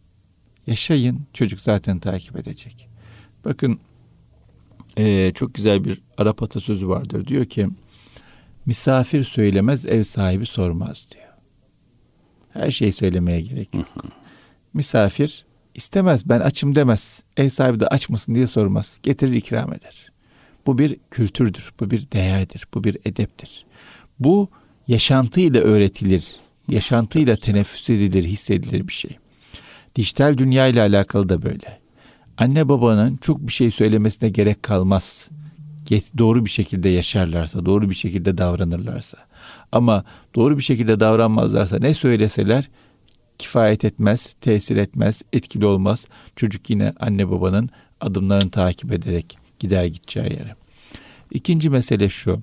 Yaşayın 0.67 1.21
çocuk 1.33 1.61
zaten 1.61 1.99
takip 1.99 2.35
edecek. 2.35 2.89
Bakın 3.45 3.79
e, 4.97 5.31
çok 5.35 5.53
güzel 5.53 5.83
bir 5.83 6.01
Arap 6.17 6.43
atasözü 6.43 6.87
vardır. 6.87 7.27
Diyor 7.27 7.45
ki 7.45 7.67
misafir 8.65 9.23
söylemez 9.23 9.85
ev 9.85 10.03
sahibi 10.03 10.45
sormaz 10.45 11.05
diyor. 11.11 11.23
Her 12.49 12.71
şeyi 12.71 12.93
söylemeye 12.93 13.41
gerek 13.41 13.75
yok. 13.75 13.87
Misafir 14.73 15.45
istemez 15.73 16.29
ben 16.29 16.39
açım 16.39 16.75
demez. 16.75 17.23
Ev 17.37 17.49
sahibi 17.49 17.79
de 17.79 17.87
aç 17.87 18.09
mısın 18.09 18.35
diye 18.35 18.47
sormaz. 18.47 18.99
Getirir 19.03 19.33
ikram 19.33 19.73
eder. 19.73 20.11
Bu 20.65 20.77
bir 20.77 20.97
kültürdür, 21.11 21.73
bu 21.79 21.91
bir 21.91 22.11
değerdir, 22.11 22.67
bu 22.73 22.83
bir 22.83 22.97
edeptir. 23.05 23.65
Bu 24.19 24.49
yaşantıyla 24.87 25.61
öğretilir, 25.61 26.35
yaşantıyla 26.67 27.35
teneffüs 27.35 27.89
edilir, 27.89 28.23
hissedilir 28.23 28.87
bir 28.87 28.93
şey. 28.93 29.17
Dijital 29.95 30.37
dünya 30.37 30.67
ile 30.67 30.81
alakalı 30.81 31.29
da 31.29 31.41
böyle. 31.41 31.82
Anne 32.37 32.69
babanın 32.69 33.17
çok 33.17 33.47
bir 33.47 33.53
şey 33.53 33.71
söylemesine 33.71 34.29
gerek 34.29 34.63
kalmaz. 34.63 35.29
Doğru 36.17 36.45
bir 36.45 36.49
şekilde 36.49 36.89
yaşarlarsa, 36.89 37.65
doğru 37.65 37.89
bir 37.89 37.95
şekilde 37.95 38.37
davranırlarsa. 38.37 39.17
Ama 39.71 40.03
doğru 40.35 40.57
bir 40.57 40.63
şekilde 40.63 40.99
davranmazlarsa 40.99 41.79
ne 41.79 41.93
söyleseler 41.93 42.69
kifayet 43.37 43.85
etmez, 43.85 44.35
tesir 44.41 44.77
etmez, 44.77 45.21
etkili 45.33 45.65
olmaz. 45.65 46.05
Çocuk 46.35 46.69
yine 46.69 46.93
anne 46.99 47.31
babanın 47.31 47.69
adımlarını 48.01 48.51
takip 48.51 48.91
ederek 48.91 49.37
gider 49.59 49.85
gideceği 49.85 50.25
yere. 50.25 50.55
İkinci 51.31 51.69
mesele 51.69 52.09
şu. 52.09 52.41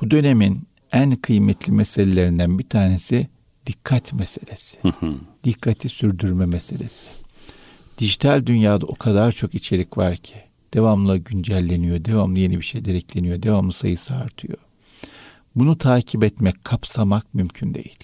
Bu 0.00 0.10
dönemin 0.10 0.68
en 0.92 1.16
kıymetli 1.16 1.72
meselelerinden 1.72 2.58
bir 2.58 2.68
tanesi 2.68 3.28
dikkat 3.66 4.12
meselesi. 4.12 4.78
Dikkati 5.44 5.88
sürdürme 5.88 6.46
meselesi. 6.46 7.06
Dijital 8.00 8.46
dünyada 8.46 8.86
o 8.86 8.94
kadar 8.94 9.32
çok 9.32 9.54
içerik 9.54 9.98
var 9.98 10.16
ki 10.16 10.34
devamlı 10.74 11.16
güncelleniyor, 11.16 12.04
devamlı 12.04 12.38
yeni 12.38 12.58
bir 12.58 12.64
şeyler 12.64 12.94
ekleniyor, 12.94 13.42
devamlı 13.42 13.72
sayısı 13.72 14.14
artıyor. 14.14 14.58
Bunu 15.54 15.78
takip 15.78 16.24
etmek, 16.24 16.64
kapsamak 16.64 17.34
mümkün 17.34 17.74
değil. 17.74 17.98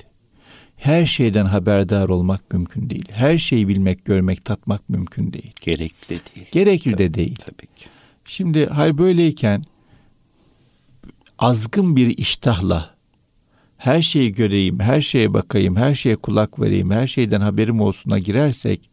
Her 0.77 1.07
şeyden 1.07 1.45
haberdar 1.45 2.09
olmak 2.09 2.53
mümkün 2.53 2.91
değil. 2.91 3.05
Her 3.11 3.39
şeyi 3.39 3.69
bilmek, 3.69 4.05
görmek, 4.05 4.45
tatmak 4.45 4.89
mümkün 4.89 5.33
değil. 5.33 5.53
Gerekli 5.61 6.09
de 6.09 6.21
değil. 6.35 6.47
Gerekli 6.53 6.91
tabii, 6.91 6.99
de 6.99 7.15
değil. 7.15 7.37
Tabii 7.45 7.75
ki. 7.77 7.87
Şimdi 8.25 8.67
hal 8.67 8.99
böyleyken 8.99 9.65
azgın 11.39 11.97
bir 11.97 12.19
iştahla 12.19 12.97
her 13.77 14.03
şeyi 14.03 14.35
göreyim, 14.35 14.81
her 14.81 15.01
şeye 15.01 15.35
bakayım, 15.35 15.77
her 15.77 15.95
şeye 15.95 16.17
kulak 16.17 16.61
vereyim, 16.61 16.91
her 16.91 17.07
şeyden 17.07 17.41
haberim 17.41 17.81
olsuna 17.81 18.19
girersek 18.19 18.91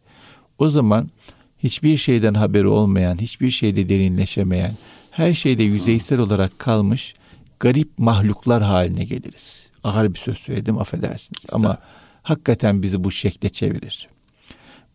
o 0.58 0.70
zaman 0.70 1.10
hiçbir 1.58 1.96
şeyden 1.96 2.34
haberi 2.34 2.66
olmayan, 2.66 3.20
hiçbir 3.20 3.50
şeyde 3.50 3.88
derinleşemeyen, 3.88 4.76
her 5.10 5.34
şeyde 5.34 5.62
yüzeysel 5.62 6.18
olarak 6.18 6.58
kalmış 6.58 7.14
garip 7.60 7.98
mahluklar 7.98 8.62
haline 8.62 9.04
geliriz. 9.04 9.68
Ağır 9.84 10.14
bir 10.14 10.18
söz 10.18 10.38
söyledim 10.38 10.78
affedersiniz 10.78 11.44
ama 11.52 11.78
hakikaten 12.22 12.82
bizi 12.82 13.04
bu 13.04 13.10
şekle 13.10 13.48
çevirir. 13.48 14.08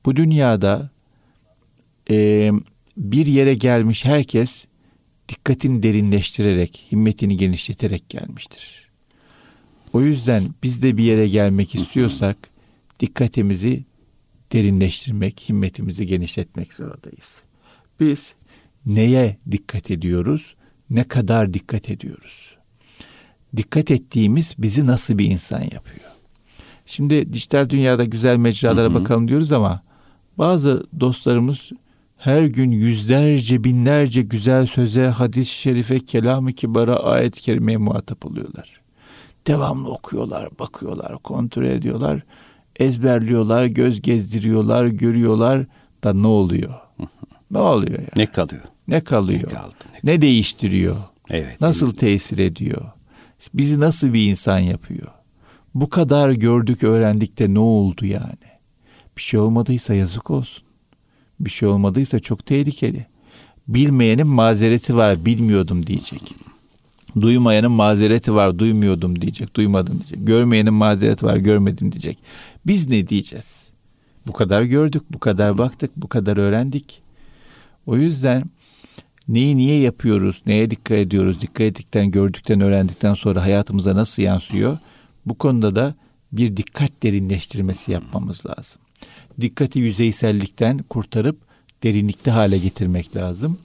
Bu 0.06 0.16
dünyada 0.16 0.90
e, 2.10 2.52
bir 2.98 3.26
yere 3.26 3.54
gelmiş 3.54 4.06
herkes 4.06 4.66
dikkatini 5.30 5.84
derinleştirerek, 5.84 6.88
himmetini 6.92 7.38
genişleterek 7.38 8.10
gelmiştir. 8.10 8.90
O 9.94 10.02
yüzden 10.02 10.44
biz 10.64 10.82
de 10.84 10.98
bir 10.98 11.04
yere 11.04 11.28
gelmek 11.28 11.76
istiyorsak 11.76 12.38
dikkatimizi 13.00 13.84
derinleştirmek, 14.52 15.46
himmetimizi 15.50 16.06
genişletmek 16.06 16.74
zorundayız. 16.74 17.44
Biz 18.00 18.34
neye 18.86 19.38
dikkat 19.52 19.92
ediyoruz? 19.92 20.56
Ne 20.90 21.04
kadar 21.04 21.54
dikkat 21.54 21.90
ediyoruz? 21.90 22.56
Dikkat 23.58 23.92
ettiğimiz 23.92 24.56
bizi 24.58 24.86
nasıl 24.86 25.18
bir 25.18 25.26
insan 25.26 25.62
yapıyor? 25.62 26.10
Şimdi 26.86 27.34
dijital 27.34 27.70
dünyada 27.70 28.06
güzel 28.06 28.38
mecralara 28.38 28.86
hı 28.86 28.90
hı. 28.90 28.94
bakalım 28.94 29.28
diyoruz 29.28 29.52
ama 29.52 29.82
bazı 30.38 30.88
dostlarımız 31.00 31.72
her 32.18 32.44
gün 32.44 32.72
yüzlerce 32.72 33.64
binlerce 33.64 34.22
güzel 34.22 34.66
söze, 34.66 35.08
hadis-i 35.08 35.52
şerife, 35.52 36.00
kelam-ı 36.00 36.54
kibara, 36.54 36.96
ayet-i 36.96 37.42
kerimeye 37.42 37.78
muhatap 37.78 38.26
oluyorlar. 38.26 38.82
Devamlı 39.48 39.92
okuyorlar, 39.92 40.50
bakıyorlar, 40.60 41.18
kontrol 41.18 41.64
ediyorlar, 41.64 42.24
ezberliyorlar, 42.80 43.66
göz 43.66 44.02
gezdiriyorlar, 44.02 44.86
görüyorlar 44.86 45.66
da 46.04 46.14
ne 46.14 46.28
oluyor? 46.28 46.74
ne 47.52 47.58
oluyor 47.58 48.00
yani? 48.00 48.10
Ne 48.16 48.26
kalıyor? 48.26 48.64
Ne 48.88 49.02
kalıyor? 49.02 49.50
Ne, 49.50 49.54
kaldı, 49.54 49.76
ne, 50.04 50.14
ne 50.14 50.22
değiştiriyor? 50.22 50.98
Evet. 51.30 51.62
Nasıl 51.62 51.92
tesir 51.92 52.38
ediyor? 52.38 52.82
Bizi 53.54 53.80
nasıl 53.80 54.14
bir 54.14 54.30
insan 54.30 54.60
yapıyor? 54.60 55.08
Bu 55.76 55.90
kadar 55.90 56.32
gördük, 56.32 56.84
öğrendik 56.84 57.40
de 57.40 57.54
ne 57.54 57.60
oldu 57.60 58.06
yani? 58.06 58.50
Bir 59.18 59.22
şey 59.22 59.40
olmadıysa 59.40 59.94
yazık 59.94 60.30
olsun 60.30 60.70
bir 61.40 61.50
şey 61.50 61.70
olmadıysa 61.70 62.20
çok 62.20 62.46
tehlikeli. 62.46 63.06
Bilmeyenin 63.68 64.28
mazereti 64.28 64.96
var, 64.96 65.26
bilmiyordum 65.26 65.88
diyecek. 65.88 66.36
Duymayanın 67.22 67.72
mazereti 67.72 68.34
var, 68.36 68.60
duymuyordum 68.60 69.22
diyecek, 69.22 69.56
duymadım 69.56 70.00
diyecek. 70.00 70.28
Görmeyenin 70.28 70.74
mazereti 70.74 71.26
var, 71.26 71.38
görmedim 71.38 71.92
diyecek. 71.92 72.18
Biz 72.68 72.88
ne 72.88 73.08
diyeceğiz? 73.08 73.70
Bu 74.28 74.34
kadar 74.34 74.62
gördük, 74.62 75.04
bu 75.10 75.20
kadar 75.20 75.58
baktık, 75.58 75.92
bu 75.98 76.08
kadar 76.08 76.38
öğrendik. 76.38 77.02
O 77.86 77.98
yüzden 77.98 78.44
neyi 79.28 79.58
niye 79.58 79.80
yapıyoruz, 79.80 80.42
neye 80.46 80.72
dikkat 80.72 80.98
ediyoruz, 80.98 81.42
dikkat 81.42 81.62
ettikten, 81.62 82.12
gördükten, 82.12 82.62
öğrendikten 82.62 83.14
sonra 83.14 83.42
hayatımıza 83.44 83.96
nasıl 83.96 84.24
yansıyor? 84.24 84.78
Bu 85.26 85.38
konuda 85.38 85.76
da 85.76 85.96
bir 86.32 86.58
dikkat 86.58 87.04
derinleştirmesi 87.04 87.92
yapmamız 87.92 88.46
lazım 88.46 88.82
dikkati 89.42 89.80
yüzeysellikten 89.80 90.78
kurtarıp 90.78 91.38
derinlikli 91.84 92.32
hale 92.32 92.58
getirmek 92.58 93.16
lazım. 93.16 93.58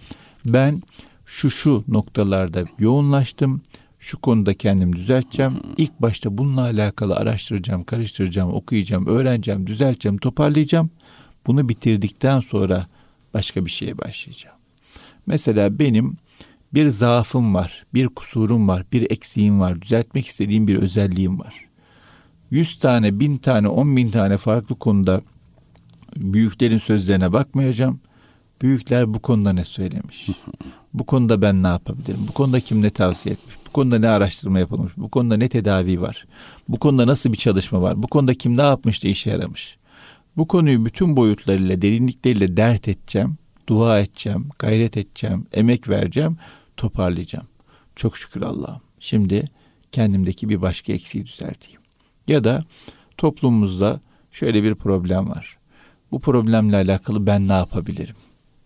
Ben 0.45 0.83
şu 1.27 1.51
şu 1.51 1.85
noktalarda 1.89 2.65
yoğunlaştım. 2.79 3.63
Şu 3.99 4.21
konuda 4.21 4.55
kendim 4.55 4.97
düzelteceğim. 4.97 5.61
İlk 5.77 6.03
başta 6.03 6.39
bununla 6.39 6.61
alakalı 6.61 7.17
araştıracağım, 7.17 7.85
karıştıracağım, 7.85 8.55
okuyacağım, 8.55 9.07
öğreneceğim, 9.07 9.67
düzelteceğim, 9.67 10.19
toparlayacağım. 10.19 10.91
Bunu 11.47 11.69
bitirdikten 11.69 12.41
sonra 12.41 12.87
başka 13.35 13.67
bir 13.67 13.71
şeye 13.71 13.99
başlayacağım. 13.99 14.57
Mesela 15.27 15.79
benim 15.79 16.17
bir 16.75 16.89
zaafım 16.89 17.55
var, 17.55 17.87
bir 17.95 18.09
kusurum 18.09 18.69
var, 18.69 18.85
bir 18.93 19.11
eksiğim 19.11 19.61
var, 19.61 19.83
düzeltmek 19.83 20.27
istediğim 20.27 20.69
bir 20.69 20.77
özelliğim 20.77 21.41
var. 21.41 21.55
Yüz 22.51 22.79
tane, 22.79 23.21
bin 23.21 23.39
tane, 23.39 23.69
on 23.69 23.97
bin 23.97 24.11
tane 24.11 24.37
farklı 24.37 24.75
konuda 24.75 25.21
büyüklerin 26.17 26.79
sözlerine 26.79 27.33
bakmayacağım. 27.33 28.01
Büyükler 28.63 29.15
bu 29.15 29.19
konuda 29.19 29.53
ne 29.53 29.65
söylemiş? 29.65 30.29
Bu 30.95 31.05
konuda 31.07 31.43
ben 31.43 31.63
ne 31.63 31.67
yapabilirim? 31.67 32.25
Bu 32.29 32.33
konuda 32.33 32.61
kim 32.61 32.83
ne 32.83 32.91
tavsiye 32.91 33.33
etmiş? 33.33 33.57
Bu 33.67 33.73
konuda 33.73 33.99
ne 33.99 34.09
araştırma 34.09 34.59
yapılmış? 34.59 34.93
Bu 34.97 35.09
konuda 35.09 35.37
ne 35.37 35.49
tedavi 35.49 36.01
var? 36.01 36.27
Bu 36.69 36.79
konuda 36.79 37.07
nasıl 37.07 37.33
bir 37.33 37.39
çalışma 37.39 37.83
var? 37.83 38.03
Bu 38.03 38.07
konuda 38.07 38.35
kim 38.35 38.57
ne 38.57 38.63
yapmış 38.63 39.05
da 39.05 39.09
işe 39.09 39.31
yaramış? 39.31 39.77
Bu 40.37 40.49
konuyu 40.49 40.85
bütün 40.85 41.17
boyutlarıyla, 41.17 41.83
derinlikleriyle 41.83 42.57
dert 42.57 42.89
edeceğim, 42.89 43.39
dua 43.69 44.01
edeceğim, 44.01 44.49
gayret 44.59 44.97
edeceğim, 44.97 45.47
emek 45.53 45.89
vereceğim, 45.89 46.37
toparlayacağım. 46.77 47.47
Çok 47.97 48.17
şükür 48.17 48.43
Allah'ım. 48.43 48.81
Şimdi 49.01 49.45
kendimdeki 49.93 50.49
bir 50.49 50.63
başka 50.63 50.93
eksiği 50.93 51.27
düzelteyim. 51.27 51.81
Ya 52.29 52.45
da 52.45 52.65
toplumumuzda 53.19 54.01
şöyle 54.31 54.63
bir 54.63 54.75
problem 54.75 55.31
var. 55.31 55.57
Bu 56.11 56.21
problemle 56.21 56.77
alakalı 56.77 57.27
ben 57.27 57.49
ne 57.49 57.53
yapabilirim? 57.53 58.17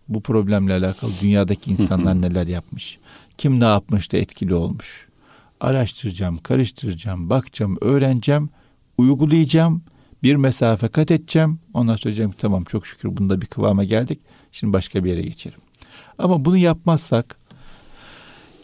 Bu 0.09 0.21
problemle 0.21 0.73
alakalı 0.73 1.11
dünyadaki 1.23 1.71
insanlar 1.71 2.23
neler 2.23 2.47
yapmış? 2.47 2.99
Kim 3.39 3.61
ne 3.61 3.65
yapmış 3.65 4.13
da 4.13 4.17
etkili 4.17 4.55
olmuş? 4.55 5.09
Araştıracağım, 5.61 6.39
karıştıracağım, 6.39 7.31
bakacağım, 7.31 7.79
öğreneceğim, 7.81 8.51
uygulayacağım, 8.99 9.83
bir 10.23 10.37
mesafe 10.37 10.89
kat 10.89 11.11
edeceğim. 11.11 11.59
Ondan 11.75 11.93
sonra 11.93 12.05
diyeceğim 12.05 12.33
tamam 12.39 12.65
çok 12.65 12.87
şükür 12.87 13.17
bunda 13.17 13.41
bir 13.41 13.47
kıvama 13.47 13.85
geldik. 13.85 14.19
Şimdi 14.53 14.73
başka 14.73 15.05
bir 15.05 15.11
yere 15.11 15.23
geçerim. 15.23 15.59
Ama 16.19 16.45
bunu 16.45 16.57
yapmazsak 16.57 17.37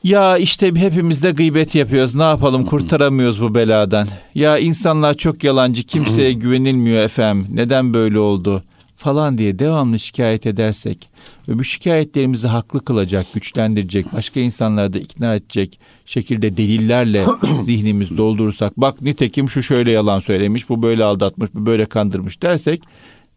ya 0.04 0.36
işte 0.38 0.74
hepimiz 0.74 1.22
de 1.22 1.30
gıybet 1.30 1.74
yapıyoruz. 1.74 2.14
Ne 2.14 2.22
yapalım 2.22 2.66
kurtaramıyoruz 2.66 3.42
bu 3.42 3.54
beladan. 3.54 4.08
Ya 4.34 4.58
insanlar 4.58 5.14
çok 5.14 5.44
yalancı 5.44 5.82
kimseye 5.82 6.32
güvenilmiyor 6.32 7.02
efendim. 7.02 7.46
Neden 7.50 7.94
böyle 7.94 8.18
oldu? 8.18 8.64
Falan 8.96 9.38
diye 9.38 9.58
devamlı 9.58 9.98
şikayet 9.98 10.46
edersek 10.46 11.10
ve 11.48 11.58
bu 11.58 11.64
şikayetlerimizi 11.64 12.48
haklı 12.48 12.84
kılacak, 12.84 13.26
güçlendirecek, 13.34 14.12
başka 14.12 14.40
insanları 14.40 14.92
da 14.92 14.98
ikna 14.98 15.34
edecek 15.34 15.80
şekilde 16.04 16.56
delillerle 16.56 17.24
zihnimiz 17.60 18.16
doldurursak 18.16 18.76
bak 18.76 19.02
nitekim 19.02 19.50
şu 19.50 19.62
şöyle 19.62 19.92
yalan 19.92 20.20
söylemiş, 20.20 20.68
bu 20.68 20.82
böyle 20.82 21.04
aldatmış, 21.04 21.50
bu 21.54 21.66
böyle 21.66 21.86
kandırmış 21.86 22.42
dersek 22.42 22.82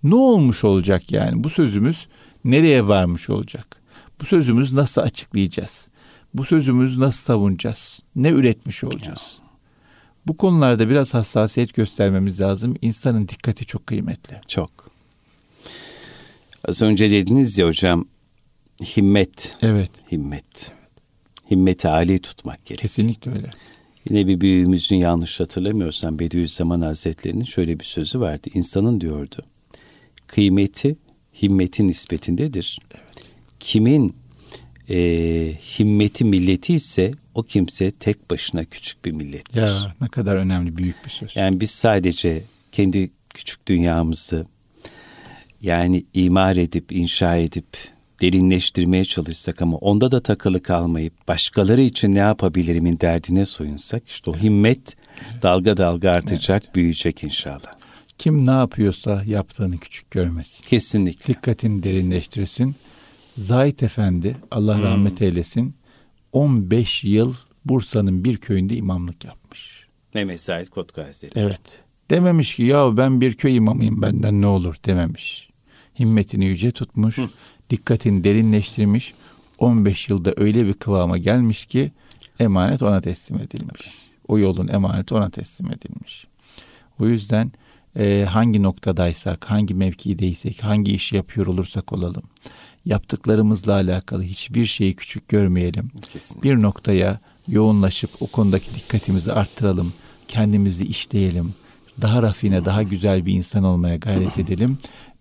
Ne 0.03 0.15
olmuş 0.15 0.63
olacak 0.63 1.11
yani? 1.11 1.43
Bu 1.43 1.49
sözümüz 1.49 2.07
nereye 2.45 2.87
varmış 2.87 3.29
olacak? 3.29 3.81
Bu 4.21 4.25
sözümüz 4.25 4.73
nasıl 4.73 5.01
açıklayacağız? 5.01 5.87
Bu 6.33 6.45
sözümüz 6.45 6.97
nasıl 6.97 7.23
savunacağız? 7.23 7.99
Ne 8.15 8.29
üretmiş 8.29 8.83
olacağız? 8.83 9.37
Bu 10.27 10.37
konularda 10.37 10.89
biraz 10.89 11.13
hassasiyet 11.13 11.73
göstermemiz 11.73 12.41
lazım. 12.41 12.75
İnsanın 12.81 13.27
dikkati 13.27 13.65
çok 13.65 13.87
kıymetli. 13.87 14.41
Çok. 14.47 14.86
Az 16.65 16.81
önce 16.81 17.11
dediniz 17.11 17.57
ya 17.57 17.67
hocam 17.67 18.07
himmet. 18.81 19.57
Evet. 19.61 19.91
Himmet. 20.11 20.71
Himmeti 21.51 21.87
âli 21.87 22.19
tutmak 22.19 22.65
gerek. 22.65 22.81
Kesinlikle 22.81 23.31
öyle. 23.31 23.49
Yine 24.09 24.27
bir 24.27 24.41
büyüğümüzün 24.41 24.95
yanlış 24.95 25.39
hatırlamıyorsam 25.39 26.19
Bediüzzaman 26.19 26.81
Hazretleri'nin 26.81 27.43
şöyle 27.43 27.79
bir 27.79 27.85
sözü 27.85 28.19
vardı. 28.19 28.49
İnsanın 28.53 29.01
diyordu. 29.01 29.45
Kıymeti 30.27 30.97
himmetin 31.41 31.87
nispetindedir. 31.87 32.79
Evet. 32.91 33.03
Kimin 33.59 34.15
e, 34.89 34.95
himmeti 35.79 36.23
milleti 36.23 36.73
ise 36.73 37.11
o 37.35 37.43
kimse 37.43 37.91
tek 37.91 38.31
başına 38.31 38.65
küçük 38.65 39.05
bir 39.05 39.11
millettir. 39.11 39.61
Ya 39.61 39.95
ne 40.01 40.07
kadar 40.07 40.35
önemli 40.35 40.77
büyük 40.77 41.05
bir 41.05 41.09
söz. 41.09 41.35
Yani 41.35 41.59
biz 41.59 41.71
sadece 41.71 42.43
kendi 42.71 43.09
küçük 43.29 43.67
dünyamızı 43.67 44.45
yani 45.61 46.05
imar 46.13 46.55
edip 46.55 46.91
inşa 46.91 47.35
edip 47.35 47.67
derinleştirmeye 48.21 49.05
çalışsak 49.05 49.61
ama 49.61 49.77
onda 49.77 50.11
da 50.11 50.19
takılı 50.19 50.61
kalmayıp 50.61 51.27
başkaları 51.27 51.81
için 51.81 52.15
ne 52.15 52.19
yapabilirimin 52.19 52.99
derdine 52.99 53.45
soyunsak 53.45 54.07
işte 54.07 54.31
o 54.31 54.37
himmet 54.37 54.95
dalga 55.41 55.77
dalga 55.77 56.11
artacak, 56.11 56.63
evet. 56.65 56.75
büyüyecek 56.75 57.23
inşallah. 57.23 57.77
Kim 58.17 58.45
ne 58.45 58.51
yapıyorsa 58.51 59.23
yaptığını 59.25 59.77
küçük 59.77 60.11
görmesin. 60.11 60.65
Kesinlikle. 60.65 61.33
Dikkatini 61.33 61.83
derinleştirsin. 61.83 62.75
Zahit 63.37 63.83
Efendi 63.83 64.35
Allah 64.51 64.77
hmm. 64.77 64.83
rahmet 64.83 65.21
eylesin 65.21 65.75
15 66.31 67.03
yıl 67.03 67.33
Bursa'nın 67.65 68.23
bir 68.23 68.37
köyünde 68.37 68.75
imamlık 68.75 69.23
yapmış. 69.25 69.87
Mehmet 70.13 70.41
Said 70.41 70.67
Kotka 70.67 71.05
Hazretleri. 71.05 71.45
Evet. 71.45 71.61
Dememiş 72.09 72.55
ki 72.55 72.63
ya 72.63 72.97
ben 72.97 73.21
bir 73.21 73.35
köy 73.35 73.55
imamıyım 73.55 74.01
benden 74.01 74.41
ne 74.41 74.47
olur 74.47 74.75
dememiş. 74.85 75.46
Himmetini 75.99 76.45
yüce 76.45 76.71
tutmuş. 76.71 77.17
Hı 77.17 77.29
dikkatini 77.69 78.23
derinleştirmiş. 78.23 79.13
15 79.57 80.09
yılda 80.09 80.33
öyle 80.37 80.65
bir 80.65 80.73
kıvama 80.73 81.17
gelmiş 81.17 81.65
ki 81.65 81.91
emanet 82.39 82.81
ona 82.83 83.01
teslim 83.01 83.39
edilmiş. 83.39 83.91
O 84.27 84.37
yolun 84.37 84.67
emaneti 84.67 85.13
ona 85.13 85.29
teslim 85.29 85.67
edilmiş. 85.71 86.27
O 86.99 87.07
yüzden 87.07 87.51
e, 87.99 88.25
hangi 88.29 88.63
noktadaysak, 88.63 89.45
hangi 89.49 89.73
mevkideysek, 89.73 90.63
hangi 90.63 90.91
işi 90.91 91.15
yapıyor 91.15 91.47
olursak 91.47 91.93
olalım, 91.93 92.23
yaptıklarımızla 92.85 93.73
alakalı 93.73 94.23
hiçbir 94.23 94.65
şeyi 94.65 94.93
küçük 94.93 95.27
görmeyelim. 95.27 95.91
Kesinlikle. 96.13 96.49
Bir 96.49 96.61
noktaya 96.61 97.19
yoğunlaşıp 97.47 98.09
o 98.19 98.27
konudaki 98.27 98.73
dikkatimizi 98.73 99.33
arttıralım, 99.33 99.93
kendimizi 100.27 100.85
işleyelim, 100.85 101.53
daha 102.01 102.21
rafine, 102.21 102.65
daha 102.65 102.83
güzel 102.83 103.25
bir 103.25 103.33
insan 103.33 103.63
olmaya 103.63 103.95
gayret 103.95 104.39
edelim. 104.39 104.77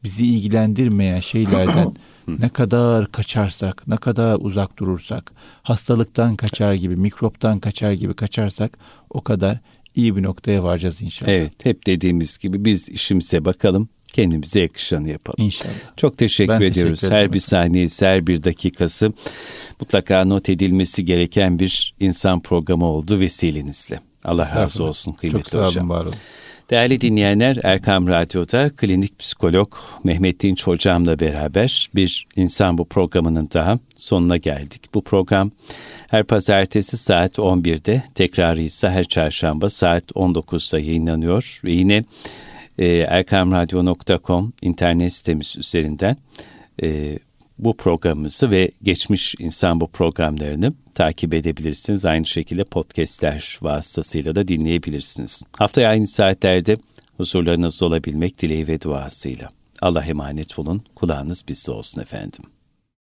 Bizi 0.07 0.27
ilgilendirmeyen 0.27 1.21
şeylerden 1.21 1.92
ne 2.29 2.49
kadar 2.49 3.12
kaçarsak, 3.12 3.88
ne 3.88 3.97
kadar 3.97 4.38
uzak 4.40 4.79
durursak, 4.79 5.33
hastalıktan 5.62 6.37
kaçar 6.37 6.75
gibi, 6.75 6.97
mikroptan 6.97 7.59
kaçar 7.59 7.92
gibi 7.92 8.14
kaçarsak 8.14 8.79
o 9.11 9.21
kadar 9.21 9.59
iyi 9.95 10.16
bir 10.16 10.23
noktaya 10.23 10.62
varacağız 10.62 11.03
inşallah. 11.03 11.33
Evet, 11.33 11.53
hep 11.66 11.87
dediğimiz 11.87 12.38
gibi 12.38 12.64
biz 12.64 12.88
işimize 12.88 13.45
bakalım, 13.45 13.88
kendimize 14.09 14.61
yakışanı 14.61 15.09
yapalım. 15.09 15.45
İnşallah. 15.45 15.73
Çok 15.97 16.19
teşekkür 16.19 16.53
ben 16.53 16.61
ediyoruz. 16.61 17.01
Teşekkür 17.01 17.16
her 17.16 17.33
bir 17.33 17.40
saniyesi, 17.40 18.07
her 18.07 18.27
bir 18.27 18.45
dakikası 18.45 19.12
mutlaka 19.81 20.25
not 20.25 20.49
edilmesi 20.49 21.05
gereken 21.05 21.59
bir 21.59 21.95
insan 22.01 22.40
programı 22.40 22.87
oldu 22.87 23.21
vesilenizle. 23.21 24.01
Allah 24.25 24.55
razı 24.55 24.85
olsun 24.85 25.12
kıymetli 25.12 25.51
Çok 25.51 25.73
sağ 25.73 25.81
olun, 25.81 25.88
var 25.88 26.05
olun. 26.05 26.14
Değerli 26.70 27.00
dinleyenler 27.00 27.59
Erkam 27.62 28.09
Radyo'da 28.09 28.70
klinik 28.76 29.18
psikolog 29.18 29.74
Mehmet 30.05 30.42
Dinç 30.42 30.66
hocamla 30.66 31.20
beraber 31.20 31.90
bir 31.94 32.26
insan 32.37 32.79
bu 32.79 32.85
programının 32.85 33.48
daha 33.55 33.79
sonuna 33.96 34.37
geldik. 34.37 34.94
Bu 34.94 35.05
program 35.05 35.50
her 36.09 36.24
pazartesi 36.24 36.96
saat 36.96 37.38
11'de 37.38 38.02
tekrarı 38.14 38.61
ise 38.61 38.90
her 38.90 39.05
çarşamba 39.05 39.68
saat 39.68 40.05
19'da 40.11 40.79
yayınlanıyor 40.79 41.61
ve 41.64 41.72
yine 41.72 42.05
e, 42.79 42.87
erkamradyo.com 42.87 44.52
internet 44.62 45.12
sitemiz 45.12 45.57
üzerinden 45.59 46.16
e, 46.83 47.18
bu 47.59 47.77
programımızı 47.77 48.51
ve 48.51 48.71
geçmiş 48.83 49.35
insan 49.38 49.81
bu 49.81 49.87
programlarını 49.87 50.73
takip 50.95 51.35
edebilirsiniz. 51.35 52.05
Aynı 52.05 52.27
şekilde 52.27 52.64
podcastler 52.64 53.59
vasıtasıyla 53.62 54.35
da 54.35 54.49
dinleyebilirsiniz. 54.49 55.42
Haftaya 55.59 55.90
aynı 55.90 56.07
saatlerde 56.07 56.77
huzurlarınızda 57.16 57.87
olabilmek 57.87 58.42
dileği 58.42 58.69
ve 58.69 58.81
duasıyla. 58.81 59.49
Allah 59.83 60.05
emanet 60.05 60.59
olun. 60.59 60.83
Kulağınız 60.95 61.45
bizde 61.49 61.73
olsun 61.73 62.01
efendim. 62.01 62.45